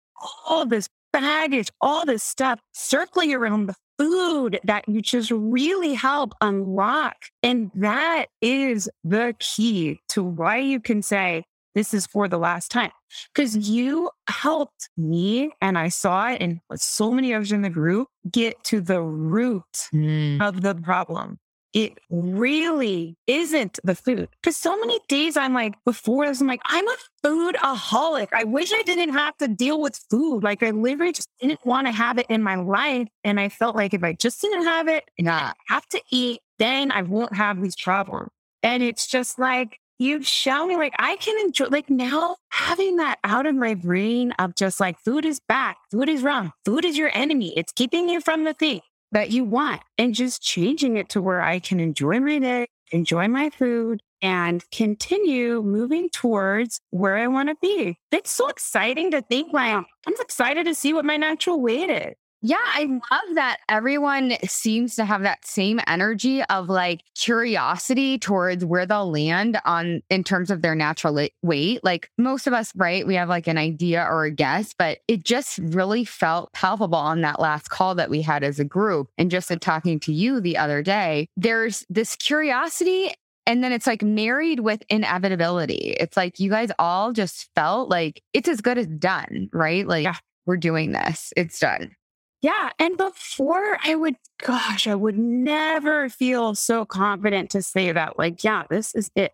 [0.46, 6.32] all this baggage, all this stuff circling around the food that you just really help
[6.40, 7.16] unlock.
[7.42, 12.70] And that is the key to why you can say, this is for the last
[12.70, 12.90] time.
[13.34, 18.08] Because you helped me, and I saw it, and so many others in the group
[18.30, 19.62] get to the root
[19.94, 20.40] mm.
[20.40, 21.38] of the problem.
[21.72, 24.28] It really isn't the food.
[24.42, 28.28] Because so many days I'm like, before this, I'm like, I'm a food aholic.
[28.32, 30.42] I wish I didn't have to deal with food.
[30.42, 33.08] Like I literally just didn't want to have it in my life.
[33.24, 36.40] And I felt like if I just didn't have it and I have to eat,
[36.58, 38.30] then I won't have these problems.
[38.62, 43.18] And it's just like, you've shown me like I can enjoy like now having that
[43.24, 46.98] out of my brain of just like food is bad, food is wrong, food is
[46.98, 47.56] your enemy.
[47.56, 48.80] It's keeping you from the thing
[49.12, 53.28] that you want and just changing it to where I can enjoy my day, enjoy
[53.28, 57.98] my food, and continue moving towards where I want to be.
[58.10, 62.14] It's so exciting to think like I'm excited to see what my natural weight is.
[62.44, 68.64] Yeah, I love that everyone seems to have that same energy of like curiosity towards
[68.64, 71.84] where they'll land on in terms of their natural weight.
[71.84, 73.06] Like most of us, right?
[73.06, 77.20] We have like an idea or a guess, but it just really felt palpable on
[77.20, 79.08] that last call that we had as a group.
[79.16, 83.12] And just in talking to you the other day, there's this curiosity
[83.46, 85.94] and then it's like married with inevitability.
[85.98, 89.86] It's like you guys all just felt like it's as good as done, right?
[89.86, 90.16] Like Yeah.
[90.44, 91.94] we're doing this, it's done.
[92.42, 92.70] Yeah.
[92.78, 98.42] And before I would, gosh, I would never feel so confident to say that, like,
[98.42, 99.32] yeah, this is it.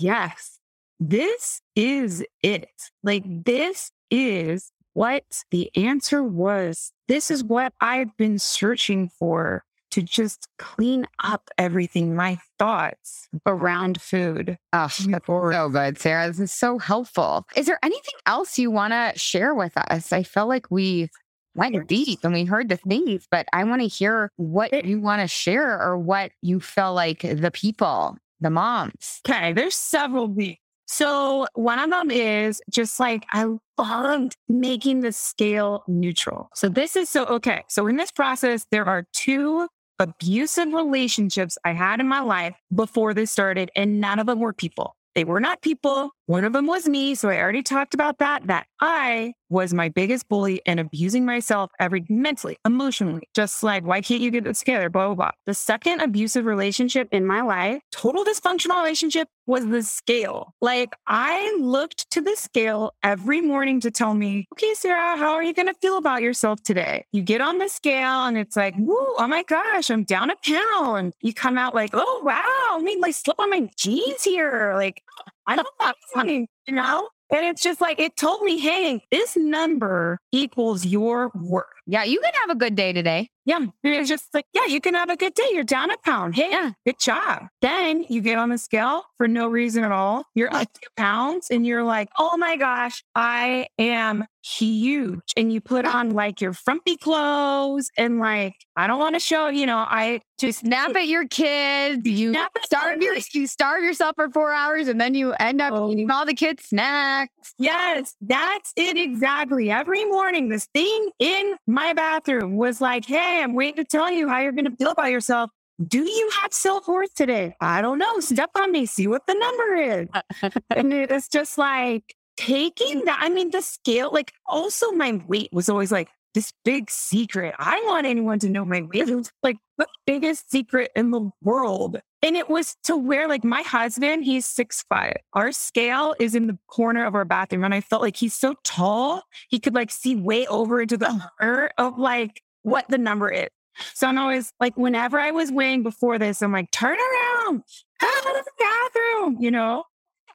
[0.00, 0.58] Yes,
[0.98, 2.70] this is it.
[3.02, 6.92] Like, this is what the answer was.
[7.08, 14.00] This is what I've been searching for to just clean up everything, my thoughts around
[14.00, 14.58] food.
[14.72, 16.28] Oh, that's so good, Sara.
[16.28, 17.46] This is so helpful.
[17.54, 20.12] Is there anything else you want to share with us?
[20.12, 21.08] I feel like we
[21.56, 25.22] went deep and we heard the things, but I want to hear what you want
[25.22, 29.20] to share or what you feel like the people, the moms.
[29.26, 30.58] Okay, there's several things.
[30.88, 36.48] So one of them is just like I loved making the scale neutral.
[36.54, 37.64] So this is so okay.
[37.68, 39.66] So in this process, there are two
[39.98, 44.52] abusive relationships I had in my life before this started, and none of them were
[44.52, 44.94] people.
[45.14, 46.10] They were not people.
[46.26, 47.14] One of them was me.
[47.14, 51.70] So I already talked about that, that I was my biggest bully and abusing myself
[51.78, 54.90] every mentally, emotionally, just like, why can't you get this together?
[54.90, 55.30] Blah, blah, blah.
[55.46, 60.52] The second abusive relationship in my life, total dysfunctional relationship, was the scale.
[60.60, 65.44] Like I looked to the scale every morning to tell me, okay, Sara, how are
[65.44, 67.04] you going to feel about yourself today?
[67.12, 70.36] You get on the scale and it's like, woo, oh my gosh, I'm down a
[70.44, 71.12] pound.
[71.20, 74.72] You come out like, oh, wow, I mean, like slip on my jeans here.
[74.74, 75.02] Like,
[75.46, 77.08] I don't know, funny, you know?
[77.32, 81.66] And it's just like, it told me, hey, this number equals your worth.
[81.86, 83.30] Yeah, you can have a good day today.
[83.44, 83.66] Yeah.
[83.84, 85.44] It's just like, yeah, you can have a good day.
[85.52, 86.34] You're down a pound.
[86.34, 86.72] Hey, Yeah.
[86.84, 87.46] good job.
[87.62, 90.24] Then you get on the scale for no reason at all.
[90.34, 95.20] You're up two pounds and you're like, oh my gosh, I am huge.
[95.36, 99.46] And you put on like your frumpy clothes and like, I don't want to show,
[99.48, 102.06] you know, I just Snap at your kids.
[102.06, 105.90] You starve your you starve yourself for four hours and then you end up Oh.
[105.92, 107.32] eating all the kids' snacks.
[107.58, 109.70] Yes, that's it exactly.
[109.70, 114.28] Every morning, this thing in my bathroom was like, Hey, I'm waiting to tell you
[114.28, 115.50] how you're going to feel about yourself.
[115.86, 117.54] Do you have self worth today?
[117.60, 118.18] I don't know.
[118.20, 120.08] Step on me, see what the number is.
[120.14, 123.18] Uh, and it is just like taking that.
[123.20, 127.54] I mean, the scale, like also my weight was always like this big secret.
[127.58, 129.10] I don't want anyone to know my weight.
[129.10, 132.00] It was like the biggest secret in the world.
[132.26, 135.18] And it was to where like my husband, he's six five.
[135.34, 137.62] Our scale is in the corner of our bathroom.
[137.62, 141.06] And I felt like he's so tall, he could like see way over into the
[141.08, 141.20] oh.
[141.40, 143.46] mirror of like what the number is.
[143.94, 147.62] So I'm always like, whenever I was weighing before this, I'm like, turn around,
[148.00, 149.84] come out of the bathroom, you know?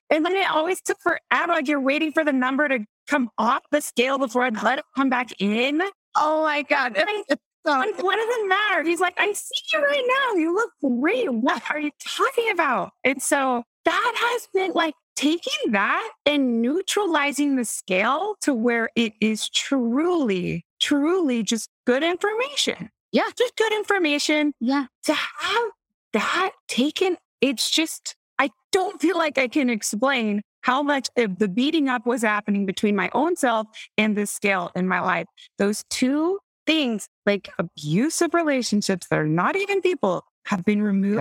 [0.10, 1.52] And then it always took forever.
[1.52, 4.86] Like you're waiting for the number to come off the scale before I'd let it
[4.96, 5.82] come back in.
[6.16, 6.96] Oh my God.
[6.96, 8.84] And I- what, what does it matter?
[8.84, 10.34] He's like, I see you right now.
[10.40, 11.32] You look great.
[11.32, 12.92] What are you talking about?
[13.04, 19.14] And so that has been like taking that and neutralizing the scale to where it
[19.22, 22.90] is truly, truly just good information.
[23.12, 23.30] Yeah.
[23.38, 24.86] Just good information Yeah.
[25.04, 25.70] to have
[26.14, 31.48] that taken, it's just, I don't feel like I can explain how much of the
[31.48, 35.26] beating up was happening between my own self and this scale in my life.
[35.58, 41.18] Those two things, like abusive relationships that are not even people, have been removed,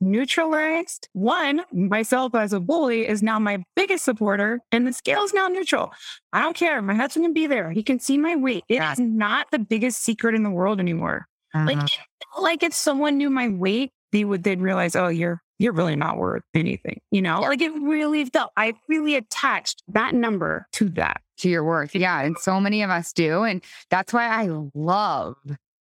[0.00, 1.08] neutralized.
[1.12, 5.48] One, myself as a bully is now my biggest supporter, and the scale is now
[5.48, 5.92] neutral.
[6.32, 6.80] I don't care.
[6.80, 7.70] My husband can be there.
[7.70, 8.64] He can see my weight.
[8.68, 11.26] It is not the biggest secret in the world anymore.
[11.54, 11.84] Like, Uh-huh.
[11.84, 15.72] it felt like if someone knew my weight, they would then realize, oh, you're you're
[15.72, 17.00] really not worth anything.
[17.10, 18.52] You know, like it really felt.
[18.56, 21.20] I really attached that number to that.
[21.38, 21.94] to your worth.
[21.94, 22.20] Yeah.
[22.20, 23.42] And so many of us do.
[23.42, 25.36] And that's why I love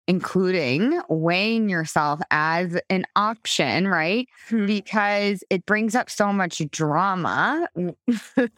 [0.09, 4.28] including weighing yourself as an option, right?
[4.48, 4.66] Mm-hmm.
[4.66, 7.68] Because it brings up so much drama,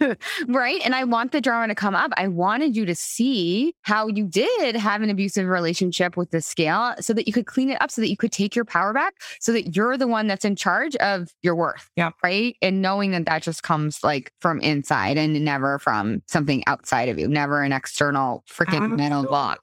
[0.49, 0.81] right?
[0.85, 2.13] And I want the drama to come up.
[2.17, 6.95] I wanted you to see how you did have an abusive relationship with the scale
[7.01, 9.15] so that you could clean it up, so that you could take your power back,
[9.41, 11.91] so that you're the one that's in charge of your worth.
[11.97, 12.11] Yeah.
[12.23, 12.57] Right.
[12.63, 17.19] And knowing that that just comes like from inside and never from something outside of
[17.19, 19.61] you, never an external freaking mental block.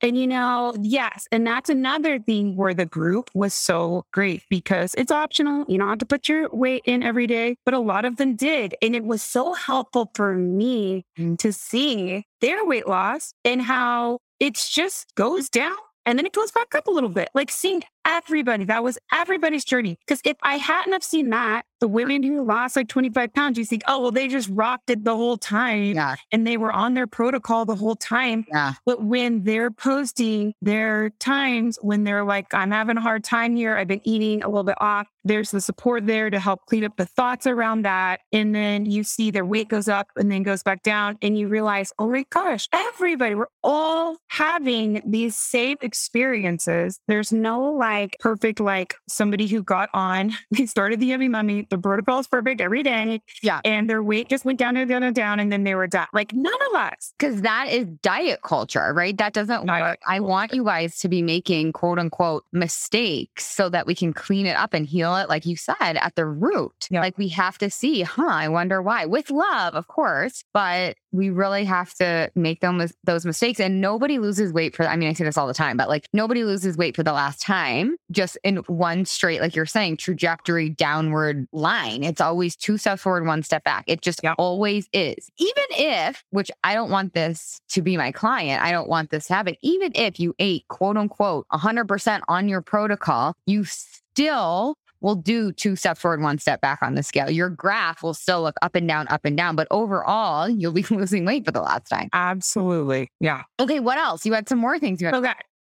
[0.00, 1.26] And you know, yes.
[1.32, 5.64] And that's another thing where the group was so great because it's optional.
[5.68, 8.34] You don't have to put your weight in every day, but a lot of them
[8.34, 8.74] did.
[8.82, 11.38] And it was so helpful for me Mm.
[11.38, 16.50] to see their weight loss and how it just goes down and then it goes
[16.50, 17.28] back up a little bit.
[17.34, 19.98] Like seeing everybody, that was everybody's journey.
[20.06, 23.64] Because if I hadn't have seen that, the women who lost like 25 pounds, you
[23.64, 26.14] think, oh, well, they just rocked it the whole time Yeah.
[26.30, 28.44] and they were on their protocol the whole time.
[28.48, 28.74] Yeah.
[28.86, 33.76] But when they're posting their times, when they're like, I'm having a hard time here,
[33.76, 36.96] I've been eating a little bit off, there's the support there to help clean up
[36.96, 38.20] the thoughts around that.
[38.32, 41.48] And then you see their weight goes up and then goes back down, and you
[41.48, 47.00] realize, oh my gosh, everybody, we're all having these same experiences.
[47.08, 51.78] There's no like perfect, like somebody who got on, they started the Yummy Mummy, the
[51.78, 53.20] protocol is perfect every day.
[53.42, 53.60] Yeah.
[53.64, 56.06] And their weight just went down and down and down, and then they were done.
[56.12, 57.12] Like none of us.
[57.18, 59.16] Because that is diet culture, right?
[59.16, 59.98] That doesn't Diet work.
[60.06, 64.46] I want you guys to be making quote unquote mistakes so that we can clean
[64.46, 66.88] it up and heal it, like you said, at the root.
[66.90, 67.00] Yeah.
[67.00, 68.26] Like we have to see, huh?
[68.28, 69.06] I wonder why.
[69.06, 73.60] With love, of course, but we really have to make them those mistakes.
[73.60, 76.08] And nobody loses weight for, I mean, I say this all the time, but like
[76.12, 80.68] nobody loses weight for the last time, just in one straight, like you're saying, trajectory
[80.70, 82.02] downward line.
[82.02, 83.84] It's always two steps forward, one step back.
[83.86, 84.34] It just Yeah.
[84.38, 85.30] always is.
[85.38, 89.26] Even if, which I don't want this to be my client, I don't want this
[89.26, 89.54] to happen.
[89.62, 95.74] Even if you ate quote unquote 100% on your protocol, you still will do two
[95.74, 97.28] steps forward, one step back on the scale.
[97.28, 100.82] Your graph will still look up and down, up and down, but overall, you'll be
[100.90, 102.08] losing weight for the last time.
[102.12, 103.10] Absolutely.
[103.18, 103.42] Yeah.
[103.58, 104.24] Okay, what else?
[104.24, 105.16] You had some more things you had.
[105.16, 105.32] Okay.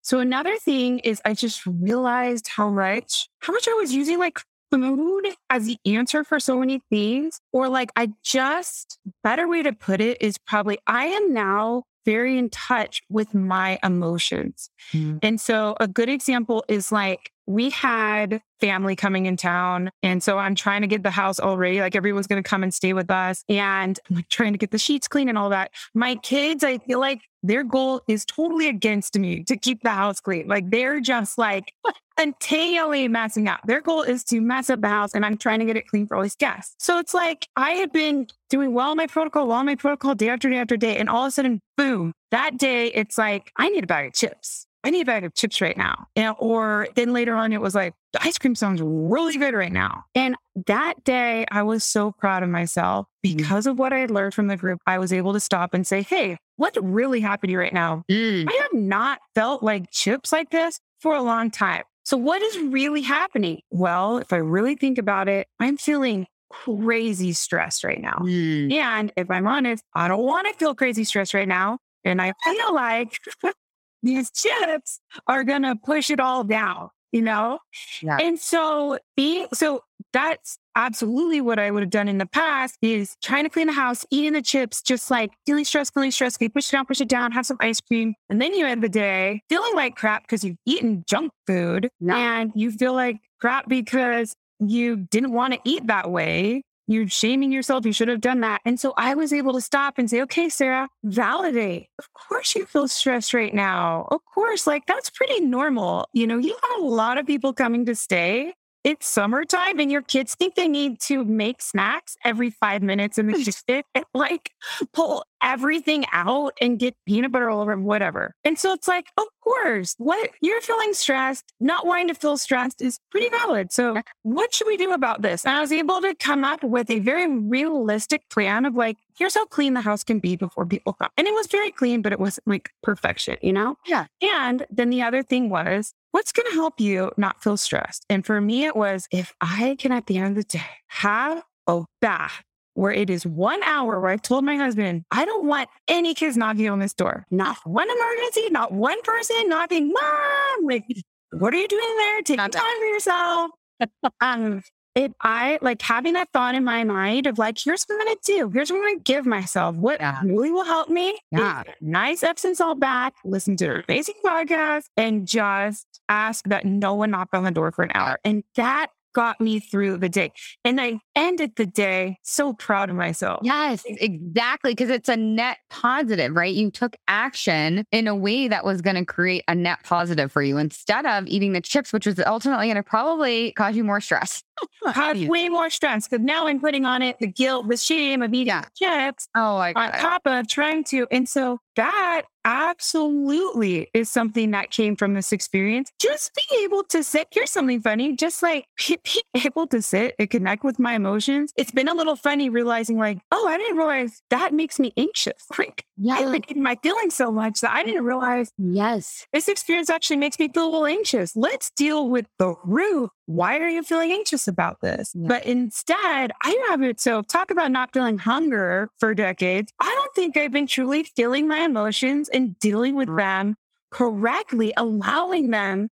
[0.08, 4.40] So another thing is I just realized how much how much I was using like
[4.72, 7.42] food as the answer for so many things.
[7.52, 12.38] Or like I just better way to put it is probably I am now very
[12.38, 14.70] in touch with my emotions.
[14.94, 15.20] Mm.
[15.22, 19.90] And so a good example is like we had family coming in town.
[20.04, 21.82] And so I'm trying to get the house all ready.
[21.82, 23.44] Like everyone's going to come and stay with us.
[23.50, 25.72] And I'm like trying to get the sheets clean and all that.
[25.94, 30.20] My kids, I feel like their goal is totally against me to keep the house
[30.20, 30.48] clean.
[30.48, 31.74] Like they're just like
[32.18, 33.62] continually messing up.
[33.66, 36.08] Their goal is to mess up the house and I'm trying to get it clean
[36.08, 36.76] for all these guests.
[36.80, 40.50] So it's like I had been doing well my protocol, well my protocol day after
[40.50, 40.98] day after day.
[40.98, 44.14] And all of a sudden, boom, that day it's like, I need a bag of
[44.14, 44.67] chips.
[44.88, 46.08] I need a bag of chips right now.
[46.16, 49.72] And, or then later on, it was like, the ice cream sounds really good right
[49.72, 50.06] now.
[50.16, 54.34] And that day, I was so proud of myself because of what I had learned
[54.34, 54.80] from the group.
[54.88, 58.06] I was able to stop and say, hey, what's really happening right now?
[58.10, 58.50] Mm.
[58.50, 61.84] I have not felt like chips like this for a long time.
[62.06, 63.60] So, what is really happening?
[63.70, 68.20] Well, if I really think about it, I'm feeling crazy stressed right now.
[68.22, 68.72] Mm.
[68.72, 71.80] And if I'm honest, I don't want to feel crazy stressed right now.
[72.06, 73.20] And I feel like
[74.04, 77.60] these chips are going to push it all down, you know?
[78.02, 78.18] Yeah.
[78.22, 79.82] And so being, so
[80.14, 83.74] that's absolutely what I would have done in the past is trying to clean the
[83.74, 87.02] house, eating the chips, just like feeling stressed, feeling stressed, okay, push it down, push
[87.02, 88.14] it down, have some ice cream.
[88.30, 92.16] And then you end the day feeling like crap because you've eaten junk food No.
[92.16, 96.64] and you feel like crap because you didn't want to eat that way.
[96.88, 97.86] You're shaming yourself.
[97.86, 98.62] You should have done that.
[98.66, 101.88] And so I was able to stop and say, okay, Sara, validate.
[102.00, 104.08] Of course you feel stressed right now.
[104.10, 106.08] Of course, like that's pretty normal.
[106.14, 108.54] You know, you have a lot of people coming to stay.
[108.84, 113.28] It's summertime and your kids think they need to make snacks every five minutes in
[113.28, 114.52] the kitchen and like
[114.94, 118.34] pull everything out and get peanut butter all over whatever.
[118.46, 122.82] And so it's like, of course, what you're feeling stressed, not wanting to feel stressed
[122.82, 123.72] is pretty valid.
[123.72, 125.46] So what should we do about this?
[125.46, 129.36] And I was able to come up with a very realistic plan of like, here's
[129.36, 131.10] how clean the house can be before people come.
[131.18, 133.78] And it was very clean, but it wasn't like perfection, you know?
[133.86, 134.06] Yeah.
[134.22, 138.06] And then the other thing was, what's going to help you not feel stressed?
[138.10, 141.44] And for me, it was if I can at the end of the day have
[141.68, 142.44] a bath
[142.78, 146.38] where it is one hour where I told my husband, I don't want any kids
[146.38, 147.26] knocking on this door.
[147.32, 150.84] Not one emergency, not one person knocking, mom, like,
[151.32, 152.22] what are you doing there?
[152.22, 153.52] Take time for yourself.
[154.22, 154.62] um,
[154.94, 158.20] if I like having that thought in my mind of like, here's what I'm gonna
[158.24, 159.76] do, here's what I'm gonna give myself.
[159.76, 160.22] What Yeah.
[160.24, 161.18] really will help me?
[161.32, 161.64] Yeah.
[161.82, 167.10] nice Epsom salt bath, listen to an amazing podcast, and just ask that no one
[167.12, 168.20] knock on the door for an hour.
[168.24, 168.88] And that
[169.18, 170.32] got me through the day.
[170.64, 173.40] And I ended the day so proud of myself.
[173.42, 174.74] Yes, exactly.
[174.74, 176.54] Because it's a net positive, right?
[176.54, 180.44] You took action in a way that was going to create a net positive for
[180.44, 184.00] you instead of eating the chips, which was ultimately going to probably cause you more
[184.02, 184.44] stress.
[184.94, 188.32] Have way more stress because now I'm putting on it the guilt, the shame of
[188.36, 188.66] eating Yeah.
[188.76, 191.08] chips Oh my on top of trying to.
[191.10, 195.92] And so that absolutely is something that came from this experience.
[196.00, 200.30] Just being able to sit, here's something funny, just like being able to sit and
[200.30, 201.52] connect with my emotions.
[201.58, 205.46] It's been a little funny realizing, like, oh, I didn't realize that makes me anxious.
[205.58, 206.28] Like, I Yeah.
[206.28, 209.26] like in my feelings so much that I didn't realize Yes.
[209.34, 211.36] this experience actually makes me feel a little anxious.
[211.36, 213.10] Let's deal with the root.
[213.26, 215.12] Why are you feeling anxious about this?
[215.16, 215.28] Yeah.
[215.28, 217.00] But instead, I have it.
[217.02, 219.74] So, talk about not feeling hunger for decades.
[219.80, 223.56] I don't think I've been truly feeling my emotions and dealing with them
[223.92, 225.90] correctly, allowing them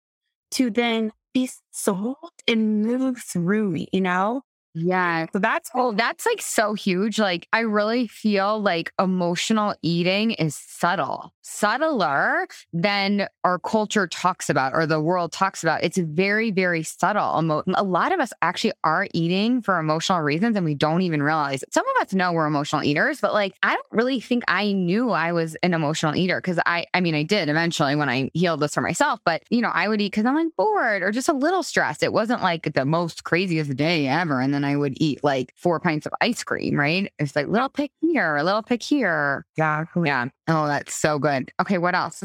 [0.53, 2.17] to then be sold
[2.49, 4.43] and move through me, you know?
[4.75, 5.27] Yeah.
[5.35, 7.19] So, that's Oh, that's like so huge.
[7.19, 14.73] Like, I really feel like emotional eating is subtle, subtler than our culture talks about
[14.73, 15.85] or the world talks about.
[15.85, 17.39] It's very, very subtle.
[17.39, 21.23] Emo- a lot of us actually are eating for emotional reasons and we don't even
[21.23, 21.73] realize it.
[21.75, 25.11] Some of us know we're emotional eaters, but like, I don't really think I knew
[25.11, 28.61] I was an emotional eater because I, I mean, I did eventually when I healed
[28.61, 31.29] this for myself, but you know, I would eat because I'm like bored or just
[31.29, 32.03] a little stressed.
[32.03, 34.41] It wasn't like the most craziest day ever.
[34.41, 37.13] And then I would eat like four pints of ice cream, right?
[37.19, 39.45] It's like little pick here, a little pick here.
[39.57, 40.09] exactly.
[40.09, 40.29] Yeah.
[40.49, 41.53] Oh, that's so good.
[41.61, 42.23] Okay, what else?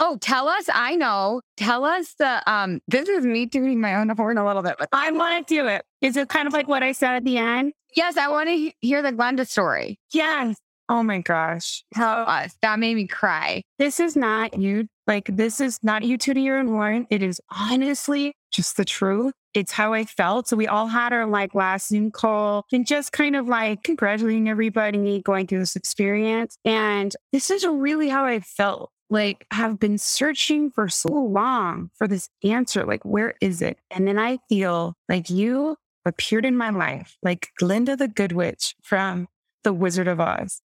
[0.00, 0.68] Oh, tell us.
[0.72, 1.42] I know.
[1.56, 2.80] Tell us the um.
[2.88, 5.68] This is me doing my own horn a little bit, but I want to do
[5.68, 5.84] it.
[6.00, 7.72] Is it kind of like what I said at the end?
[7.94, 9.98] yes, I want to hear the Glinda story.
[10.12, 10.56] Yes.
[10.88, 11.84] Oh my gosh.
[11.94, 12.54] Tell us.
[12.62, 13.62] That made me cry.
[13.78, 17.40] this is not you like this is not you tooting your own horn it is
[17.56, 20.48] honestly just the truth it's how i felt.
[20.48, 24.48] So we all had our like last zoom call and just kind of like congratulating
[24.48, 26.58] everybody going through this experience.
[26.64, 32.08] And this is really how i felt like have been searching for so long for
[32.08, 33.78] this answer like where is it?
[33.90, 38.76] And then i feel like you appeared in my life like glinda the good witch
[38.82, 39.26] from
[39.64, 40.60] the wizard of oz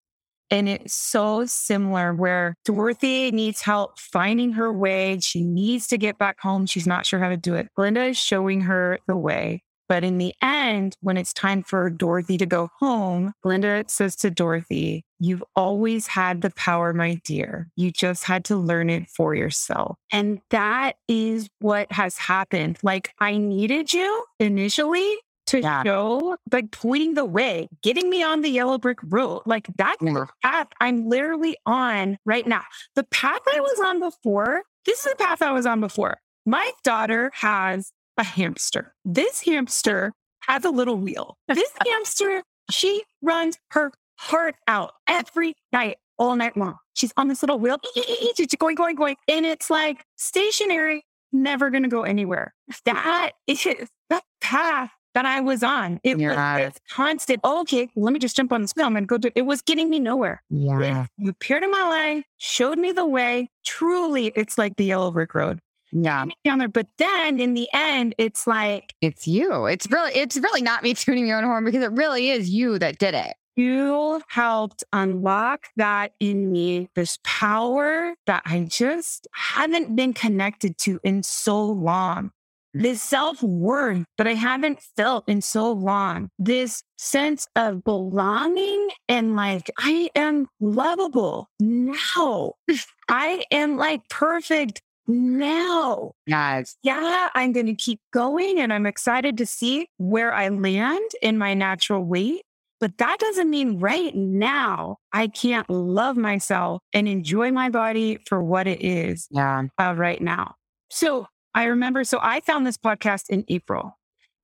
[0.52, 5.20] And it's so similar where Dorothy needs help finding her way.
[5.22, 6.66] She needs to get back home.
[6.66, 7.70] She's not sure how to do it.
[7.76, 9.64] Glinda is showing her the way.
[9.92, 14.32] But in the end, when it's time for Dorothy to go home, Glinda says to
[14.32, 17.68] Dorothy, You've always had the power, my dear.
[17.76, 19.98] You just had to learn it for yourself.
[20.10, 22.80] And that is what has happened.
[22.84, 25.18] Like, I needed you initially
[25.52, 25.84] to Yeah.
[25.84, 29.42] show, like, pointing the way, getting me on the yellow brick road.
[29.46, 32.64] Like, that mm, the path I'm literally on right now.
[32.96, 36.20] The path I was on before, this is the path I was on before.
[36.46, 38.94] My daughter has a hamster.
[39.06, 41.38] This hamster has a little wheel.
[41.48, 46.78] This hamster, she runs her heart out every night, all night long.
[46.94, 47.78] She's on this little wheel,
[48.38, 49.16] she's going, going, going.
[49.28, 52.54] And it's like stationary, never going to go anywhere.
[52.86, 53.64] That is
[54.10, 56.00] the path that I was on.
[56.04, 59.30] It was constant, oh, okay, let me just jump on this going to go do
[59.36, 59.42] it.
[59.44, 60.42] was getting me nowhere.
[60.50, 61.06] Yeah.
[61.18, 63.50] You appeared in my life, showed me the way.
[63.66, 65.60] Truly, it's like the yellow brick road
[65.92, 66.26] Yeah.
[66.46, 66.68] down there.
[66.68, 69.66] But then in the end, it's like It's you.
[69.66, 72.80] It's really, it's really not me tuning your own horn because it really is you
[72.80, 73.34] that did it.
[73.58, 81.00] you helped unlock that in me, this power that I just haven't been connected to
[81.04, 82.32] in so long.
[82.74, 86.30] This self worth that I haven't felt in so long.
[86.40, 92.54] This sense of belonging and like, I am lovable now.
[93.10, 96.12] I am like perfect now.
[96.26, 96.78] Yes.
[96.84, 101.38] yeah, I'm going to keep going and I'm excited to see where I land in
[101.38, 102.44] my natural weight.
[102.80, 108.42] But that doesn't mean right now I can't love myself and enjoy my body for
[108.44, 109.64] what it is Yeah.
[109.78, 110.56] uh, right now.
[110.90, 113.98] So I remember, so I found this podcast in April.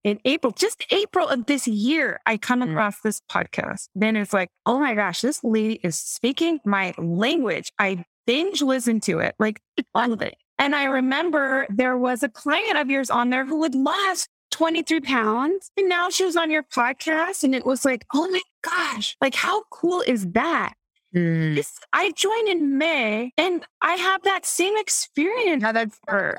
[0.03, 2.71] In April, just April of this year, I come Mm.
[2.71, 3.89] across this podcast.
[3.95, 7.71] Then it's like, oh my gosh, this lady is speaking my language.
[7.79, 9.61] I binge listened to it, like
[9.93, 10.35] all of it.
[10.59, 15.01] And I remember there was a client of yours on there who had lost 23
[15.01, 15.69] pounds.
[15.77, 17.43] And now she was on your podcast.
[17.43, 20.73] And it was like, oh my gosh, like how cool is that?
[21.15, 21.53] Mm.
[21.55, 25.61] This, I joined in May and I have that same experience.
[25.61, 26.37] Yeah, that's her.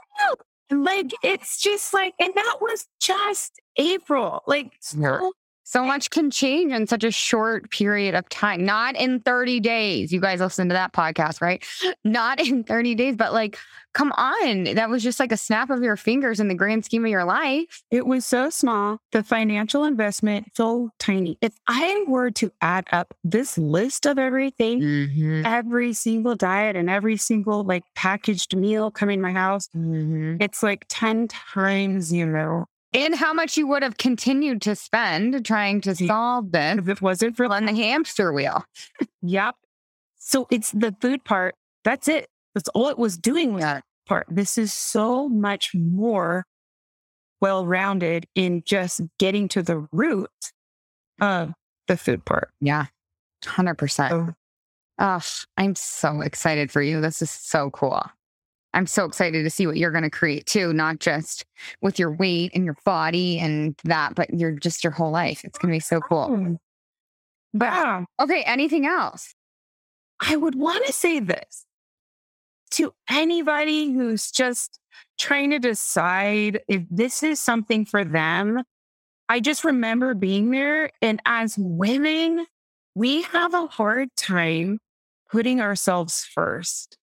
[0.71, 4.43] Like it's just like, and that was just April.
[4.47, 5.33] Like so,
[5.71, 8.65] So much can change in such a short period of time.
[8.65, 10.11] Not in 30 days.
[10.11, 11.63] You guys listen to that podcast, right?
[12.05, 13.59] Not in 30 days, but like,
[13.93, 14.65] come on.
[14.65, 17.25] That was just like a snap of your fingers in the grand scheme of your
[17.27, 17.83] life.
[17.91, 18.99] it was so small.
[19.13, 21.37] The financial investment so tiny.
[21.43, 25.43] If I were to add up this list of everything, Mm-hmm.
[25.45, 30.37] every single diet and every single like packaged meal coming to my house, Mm-hmm.
[30.41, 32.65] it's like 10 times, you know,
[32.95, 37.03] And how much you would have continued to spend trying to solve this if it
[37.03, 38.65] wasn't for on the hamster wheel.
[39.23, 39.57] Yep.
[40.17, 41.55] So it's the food part.
[41.85, 42.29] That's it.
[42.55, 43.61] That's all it was doing Yeah.
[43.75, 44.27] that part.
[44.31, 46.47] This is so much more
[47.41, 50.31] well rounded in just getting to the root
[51.21, 51.53] of
[51.89, 52.51] the food part.
[52.61, 52.87] Yeah.
[53.45, 54.09] 100%.
[54.09, 54.35] So
[55.01, 55.21] Oh,
[55.57, 57.01] I'm so excited for you.
[57.01, 58.03] This is so cool.
[58.75, 61.45] I'm so excited to see what you're going to create too, not just
[61.81, 65.45] with your weight and your body and that, but your just your whole life.
[65.45, 66.29] It's going to be so cool.
[66.29, 66.57] Mm.
[67.55, 69.35] But Okay, anything else?
[70.21, 71.65] I would want to say this
[72.73, 74.79] to anybody who's just
[75.19, 78.63] trying to decide if this is something for them.
[79.29, 80.91] I just remember being there.
[81.03, 82.47] And as women,
[82.95, 84.79] we have a hard time
[85.31, 86.97] putting ourselves first.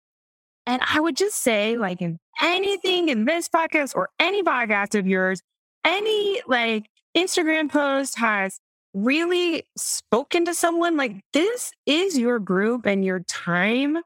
[0.68, 5.06] And I would just say, like, in anything in this podcast or any podcast of
[5.08, 5.42] yours,
[5.86, 8.60] any like Instagram post has
[8.94, 13.98] really spoken to someone like this is your group and your time.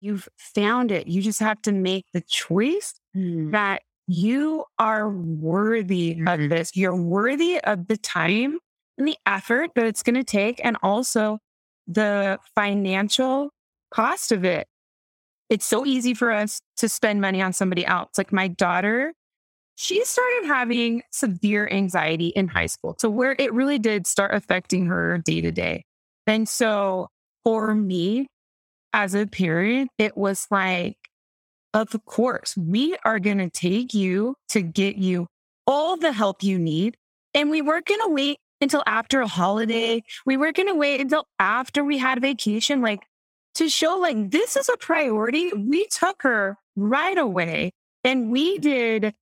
[0.00, 1.06] You've found it.
[1.06, 6.48] You just have to make the choice that you are worthy of Mhm.
[6.50, 6.74] this.
[6.76, 8.58] You're worthy of the time
[8.96, 11.38] and the effort that it's going to take, and also
[11.86, 13.50] the financial
[13.90, 14.66] cost of it.
[15.50, 18.10] It's so easy for us to spend money on somebody else.
[18.18, 19.14] Like my daughter,
[19.76, 24.86] she started having severe anxiety in high school to where it really did start affecting
[24.86, 25.84] her day to day.
[26.26, 27.08] And so
[27.44, 28.26] for me
[28.92, 30.96] as a parent, it was like,
[31.74, 35.26] of course, we are going to take you to get you
[35.66, 36.96] all the help you need.
[37.34, 40.02] And we weren't going to wait until after a holiday.
[40.26, 43.00] We weren't going to wait until after we had vacation, like
[43.54, 45.52] to show like this is a priority.
[45.52, 47.72] We took her right away
[48.04, 49.14] and we did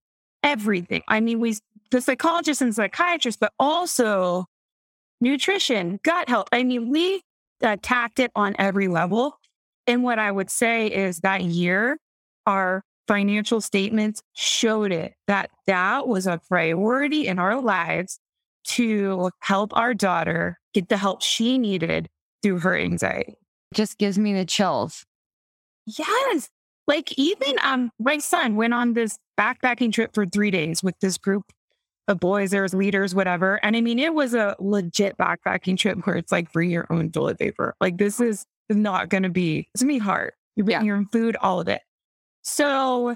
[0.43, 1.03] everything.
[1.07, 1.57] I mean, we,
[1.91, 4.45] the psychologists and psychiatrists, but also
[5.19, 6.47] nutrition, gut health.
[6.51, 7.21] I mean, we
[7.61, 9.39] attacked it on every level.
[9.87, 11.97] And what I would say is that year,
[12.45, 18.19] our financial statements showed it that that was a priority in our lives
[18.65, 22.09] to help our daughter get the help she needed
[22.43, 23.37] through her anxiety.
[23.73, 25.05] Just gives me the chills.
[25.85, 26.49] Yes.
[26.87, 31.17] Like even um my son went on this backpacking trip for 3 days with this
[31.17, 31.43] group
[32.07, 33.59] of boys, there was leaders, whatever.
[33.63, 37.11] And I mean, it was a legit backpacking trip where it's like bring your own
[37.11, 37.75] toilet paper.
[37.81, 40.33] Like this is not going to be, it's going to be hard.
[40.55, 40.87] You're bringing yeah.
[40.87, 41.81] your own food, all of it.
[42.43, 43.15] So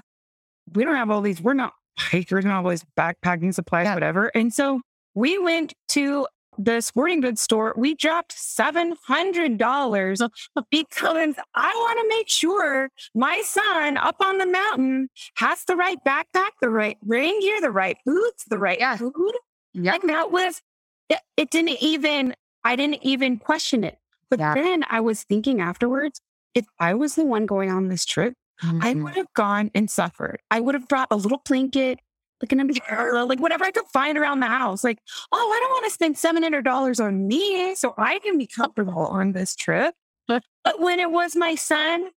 [0.74, 3.94] we don't have all these, we're not hikers, have all these backpacking supplies, yeah.
[3.94, 4.26] whatever.
[4.34, 4.82] And so
[5.14, 6.26] we went to
[6.58, 10.30] the sporting goods store, we dropped $700
[10.70, 15.98] because I want to make sure my son up on the mountain has the right
[16.06, 18.96] backpack, the right rain gear, the right boots, the right yeah.
[18.96, 19.32] food.
[19.72, 19.92] Yeah.
[19.92, 20.60] Like that was,
[21.08, 22.34] it, it, didn't even,
[22.64, 23.98] I didn't even question it.
[24.28, 24.54] But yeah.
[24.54, 26.20] then I was thinking afterwards,
[26.54, 28.80] if I was the one going on this trip, mm-hmm.
[28.82, 30.40] I would have gone and suffered.
[30.50, 32.00] I would have brought a little blanket,
[32.42, 32.68] like an
[33.28, 34.84] like whatever I could find around the house.
[34.84, 34.98] Like,
[35.30, 39.32] oh, I don't want to spend $700 on me so I can be comfortable on
[39.32, 39.94] this trip.
[40.28, 42.08] But, but when it was my son,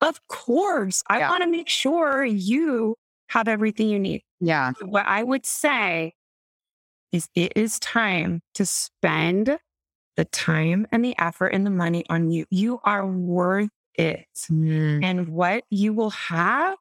[0.00, 1.30] of course, I yeah.
[1.30, 2.96] want to make sure you
[3.28, 4.22] have everything you need.
[4.40, 4.72] Yeah.
[4.82, 6.14] What I would say
[7.12, 9.58] is it is time to spend
[10.16, 12.46] the time and the effort and the money on you.
[12.50, 14.26] You are worth it.
[14.50, 15.04] Mm.
[15.04, 16.76] And what you will have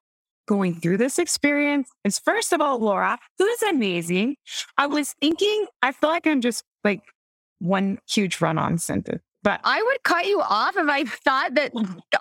[0.47, 4.37] going through this experience is first of all, Laura, who is amazing.
[4.77, 7.01] I was thinking, I feel like I'm just like
[7.59, 9.21] one huge run on sentence.
[9.43, 11.71] But I would cut you off if I thought that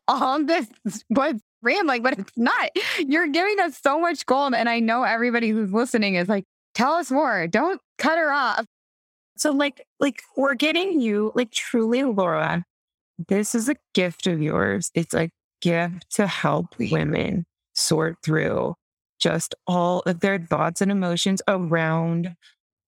[0.07, 0.69] all this
[1.11, 2.71] was rambling, but it's not.
[2.99, 4.55] You're giving us so much gold.
[4.55, 7.47] And I know everybody who's listening is like, tell us more.
[7.49, 8.67] Don't cut her off.
[9.37, 12.65] So like, like we're getting you, like truly, Laura,
[13.29, 14.91] this is a gift of yours.
[14.95, 17.45] It's a gift to help women
[17.77, 18.75] sort through
[19.19, 22.35] just all of their thoughts and emotions around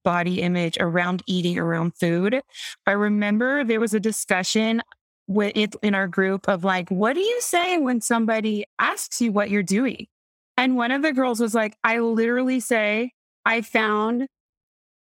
[0.05, 2.41] body image, around eating, around food.
[2.87, 4.83] I remember there was a discussion
[5.27, 9.31] with it in our group of like, what do you say when somebody asks you
[9.31, 10.07] what you're doing?
[10.57, 13.13] And one of the girls was like, I literally say,
[13.45, 14.27] I found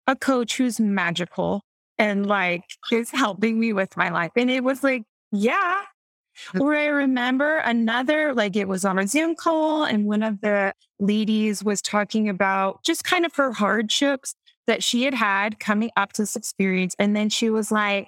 [0.08, 1.62] a coach who's magical
[1.98, 4.32] and like is helping me with my life.
[4.36, 5.82] And it was like, yeah,
[6.54, 10.42] Uh or I remember another, like it was on a Zoom call, and one of
[10.42, 14.36] the ladies was talking about just kind of her hardships
[14.68, 16.96] that she had had coming up to this experience.
[16.98, 18.08] And then she was like,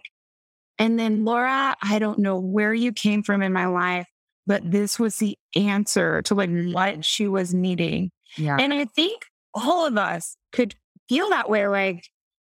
[0.80, 4.08] and then Laura, I don't know where you came from in my life,
[4.46, 7.04] but this was the answer to like what mm.
[7.04, 8.12] she was needing.
[8.38, 8.58] Yeah.
[8.60, 9.24] And I think
[9.54, 10.76] all of us could
[11.10, 11.68] feel that way.
[11.68, 12.08] Like,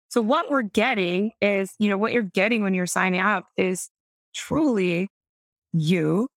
[0.10, 3.90] so what we're getting is, you know, what you're getting when you're signing up is
[4.34, 5.10] truly
[5.74, 6.28] you.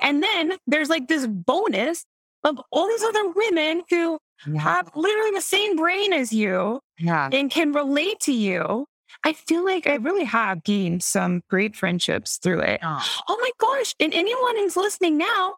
[0.00, 2.04] And then there's like this bonus
[2.42, 4.60] of all these other women who yeah.
[4.60, 7.30] have literally the same brain as you yeah.
[7.32, 8.86] and can relate to you.
[9.22, 12.80] I feel like I really have gained some great friendships through it.
[12.82, 13.94] Oh, oh my gosh.
[14.00, 15.54] And anyone who's listening now,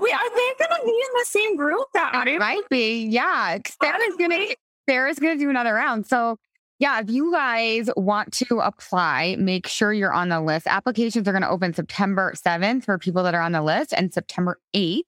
[0.00, 3.06] we are they gonna be in the same group that it might be.
[3.06, 3.58] Yeah.
[3.82, 4.46] Sara's gonna
[4.88, 6.06] Sara's gonna do another round.
[6.06, 6.38] So
[6.78, 10.66] yeah, if you guys want to apply, make sure you're on the list.
[10.66, 14.12] Applications are going to open September 7th for people that are on the list and
[14.12, 15.02] September 8th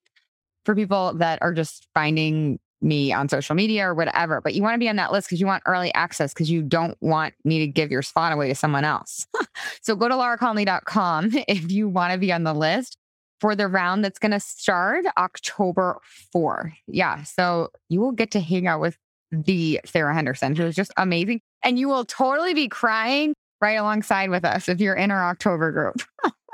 [0.65, 4.41] for people that are just finding me on social media or whatever.
[4.41, 6.63] But you want to be on that list because you want early access because you
[6.63, 9.27] don't want me to give your spot away to someone else.
[9.81, 12.97] so go to lauraconley.com if you want to be on the list
[13.41, 15.99] for the round that's going to start October
[16.33, 16.73] 4.
[16.87, 17.23] Yeah.
[17.25, 18.97] So you will get to hang out with
[19.31, 21.41] the Sara Henderson, who is just amazing.
[21.63, 25.73] And you will totally be crying right alongside with us if you're in our October
[25.73, 26.03] group.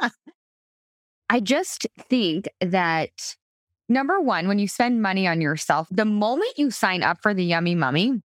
[1.30, 3.36] I just think that
[3.88, 7.44] number one, when you spend money on yourself, the moment you sign up for the
[7.44, 8.20] Yummy Mummy,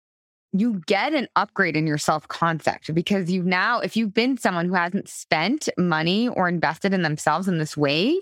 [0.53, 4.67] you get an upgrade in your self concept because you now, if you've been someone
[4.67, 8.21] who hasn't spent money or invested in themselves in this way,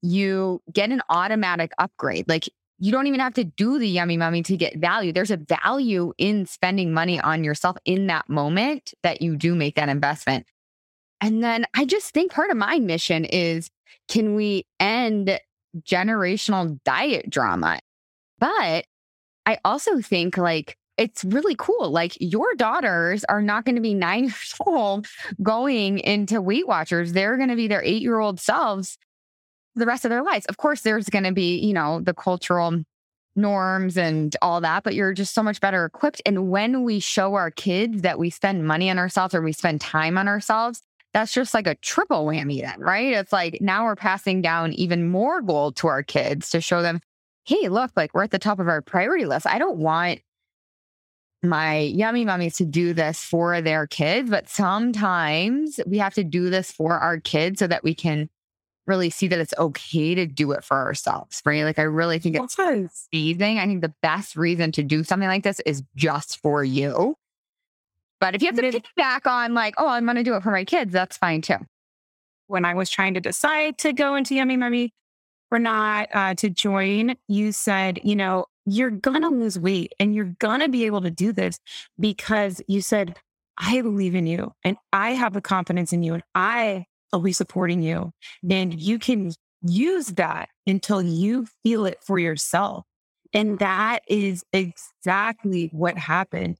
[0.00, 2.28] you get an automatic upgrade.
[2.28, 2.48] Like
[2.78, 5.12] you don't even have to do the yummy mummy to get value.
[5.12, 9.74] There's a value in spending money on yourself in that moment that you do make
[9.74, 10.46] that investment.
[11.20, 13.70] And then I just think part of my mission is
[14.08, 15.40] can we end
[15.80, 17.80] generational diet drama?
[18.38, 18.84] But
[19.44, 21.90] I also think like it's really cool.
[21.90, 25.06] Like your daughters are not going to be nine years old
[25.42, 27.12] going into Weight Watchers.
[27.12, 28.98] They're going to be their eight year old selves
[29.78, 30.46] the rest of their lives.
[30.46, 32.82] Of course, there's going to be, you know, the cultural
[33.36, 36.20] norms and all that, but you're just so much better equipped.
[36.26, 39.80] And when we show our kids that we spend money on ourselves or we spend
[39.80, 40.82] time on ourselves,
[41.14, 43.14] that's just like a triple whammy then, right?
[43.14, 47.00] It's like now we're passing down even more gold to our kids to show them,
[47.44, 49.46] hey, look, like we're at the top of our priority list.
[49.46, 50.20] I don't want
[51.42, 56.50] my yummy mummies to do this for their kids, but sometimes we have to do
[56.50, 58.28] this for our kids so that we can
[58.88, 61.62] really see that it's okay to do it for ourselves, right?
[61.62, 62.58] Like I really think it's
[63.12, 63.58] amazing.
[63.58, 67.16] I think the best reason to do something like this is just for you.
[68.20, 70.42] But if you have to pick back on like, oh, I'm going to do it
[70.42, 71.58] for my kids, that's fine too.
[72.48, 74.92] When I was trying to decide to go into Yummy Mummy
[75.50, 80.14] or not uh, to join, you said, you know, you're going to lose weight and
[80.14, 81.60] you're going to be able to do this
[82.00, 83.16] because you said,
[83.56, 87.32] I believe in you and I have the confidence in you and I will be
[87.32, 88.12] supporting you.
[88.48, 89.32] And you can
[89.62, 92.84] use that until you feel it for yourself.
[93.32, 96.56] And that is exactly what happened.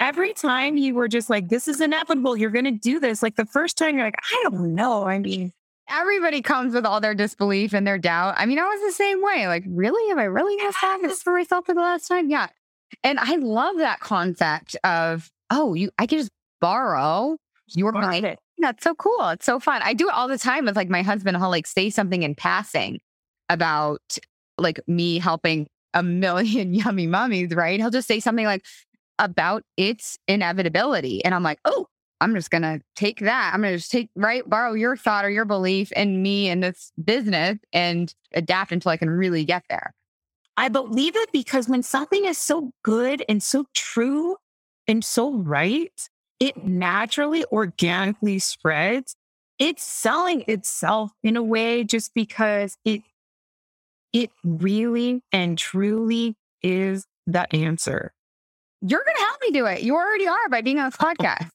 [0.00, 3.22] Every time you were just like, this is inevitable, you're going to do this.
[3.22, 5.04] Like the first time, you're like, I don't know.
[5.04, 5.52] I mean,
[5.88, 8.34] everybody comes with all their disbelief and their doubt.
[8.36, 9.46] I mean, I was the same way.
[9.46, 10.08] Like, really?
[10.08, 12.30] Have I really had this for myself for the last time?
[12.30, 12.48] Yeah.
[13.04, 16.30] And I love that concept of, oh, you I can just
[16.60, 17.36] borrow
[17.68, 18.36] your money.
[18.62, 19.28] That's so cool.
[19.28, 19.82] It's so fun.
[19.84, 21.36] I do it all the time with like my husband.
[21.36, 23.00] He'll like say something in passing
[23.48, 24.18] about
[24.58, 27.78] like me helping a million yummy mummies, right?
[27.78, 28.64] He'll just say something like
[29.18, 31.24] about its inevitability.
[31.24, 31.86] And I'm like, oh,
[32.20, 33.50] I'm just to take that.
[33.52, 36.92] I'm to just take, right, borrow your thought or your belief in me and this
[37.02, 39.92] business and adapt until I can really get there.
[40.56, 44.36] I believe it because when something is so good and so true
[44.86, 46.08] and so right,
[46.42, 49.14] it naturally, organically spreads.
[49.60, 53.02] It's selling itself in a way just because it
[54.12, 58.12] it really and truly is the answer.
[58.80, 59.82] You're going to help me do it.
[59.82, 61.48] You already are by being on this podcast.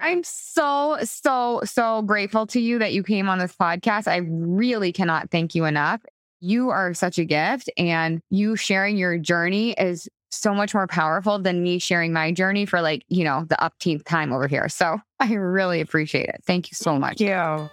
[0.00, 4.08] I'm so, so, so grateful to you that you came on this podcast.
[4.08, 6.00] I really cannot thank you enough.
[6.40, 11.38] You are such a gift, and you sharing your journey is so much more powerful
[11.38, 14.68] than me sharing my journey for like, you know, the upteenth time over here.
[14.68, 16.42] So I really appreciate it.
[16.44, 17.18] Thank you so much.
[17.18, 17.70] Thank you.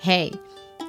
[0.00, 0.32] Hey,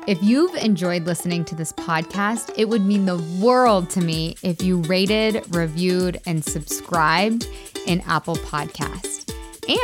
[0.08, 4.64] if you've enjoyed listening to this podcast, it would mean the world to me if
[4.64, 7.48] you rated, reviewed, and subscribed
[7.86, 9.32] in Apple Podcasts.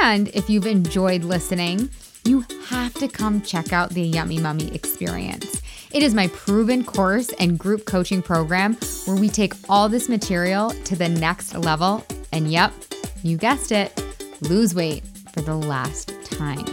[0.02, 1.90] And if you've enjoyed listening,
[2.28, 5.62] you have to come check out the Yummy Mummy experience.
[5.94, 8.76] It is my proven course and group coaching program
[9.06, 12.06] where we take all this material to the next level.
[12.34, 12.74] And yep,
[13.24, 14.04] you guessed it,
[14.42, 16.66] lose weight for the last time.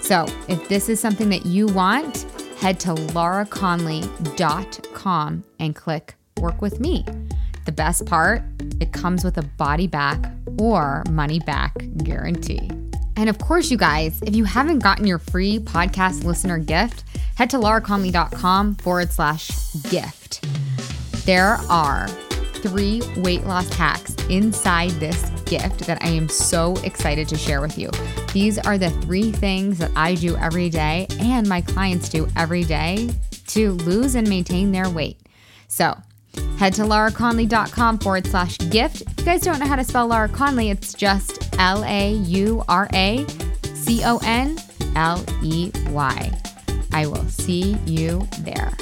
[0.00, 2.26] So if this is something that you want,
[2.58, 7.06] head to lauraconley.com and click work with me.
[7.66, 8.42] The best part,
[8.80, 10.18] it comes with a body back
[10.58, 12.68] or money back guarantee.
[13.16, 17.04] And of course, you guys, if you haven't gotten your free podcast listener gift,
[17.36, 19.50] head to lauraconley.com forward slash
[19.90, 20.44] gift.
[21.26, 22.08] There are
[22.62, 27.76] three weight loss hacks inside this gift that I am so excited to share with
[27.76, 27.90] you.
[28.32, 32.64] These are the three things that I do every day and my clients do every
[32.64, 33.10] day
[33.48, 35.18] to lose and maintain their weight.
[35.68, 35.96] So,
[36.58, 39.02] Head to lauraconley.com forward slash gift.
[39.02, 42.62] If you guys don't know how to spell Laura Conley, it's just L A U
[42.68, 43.26] R A
[43.74, 44.58] C O N
[44.94, 46.32] L E Y.
[46.92, 48.72] I will see you there.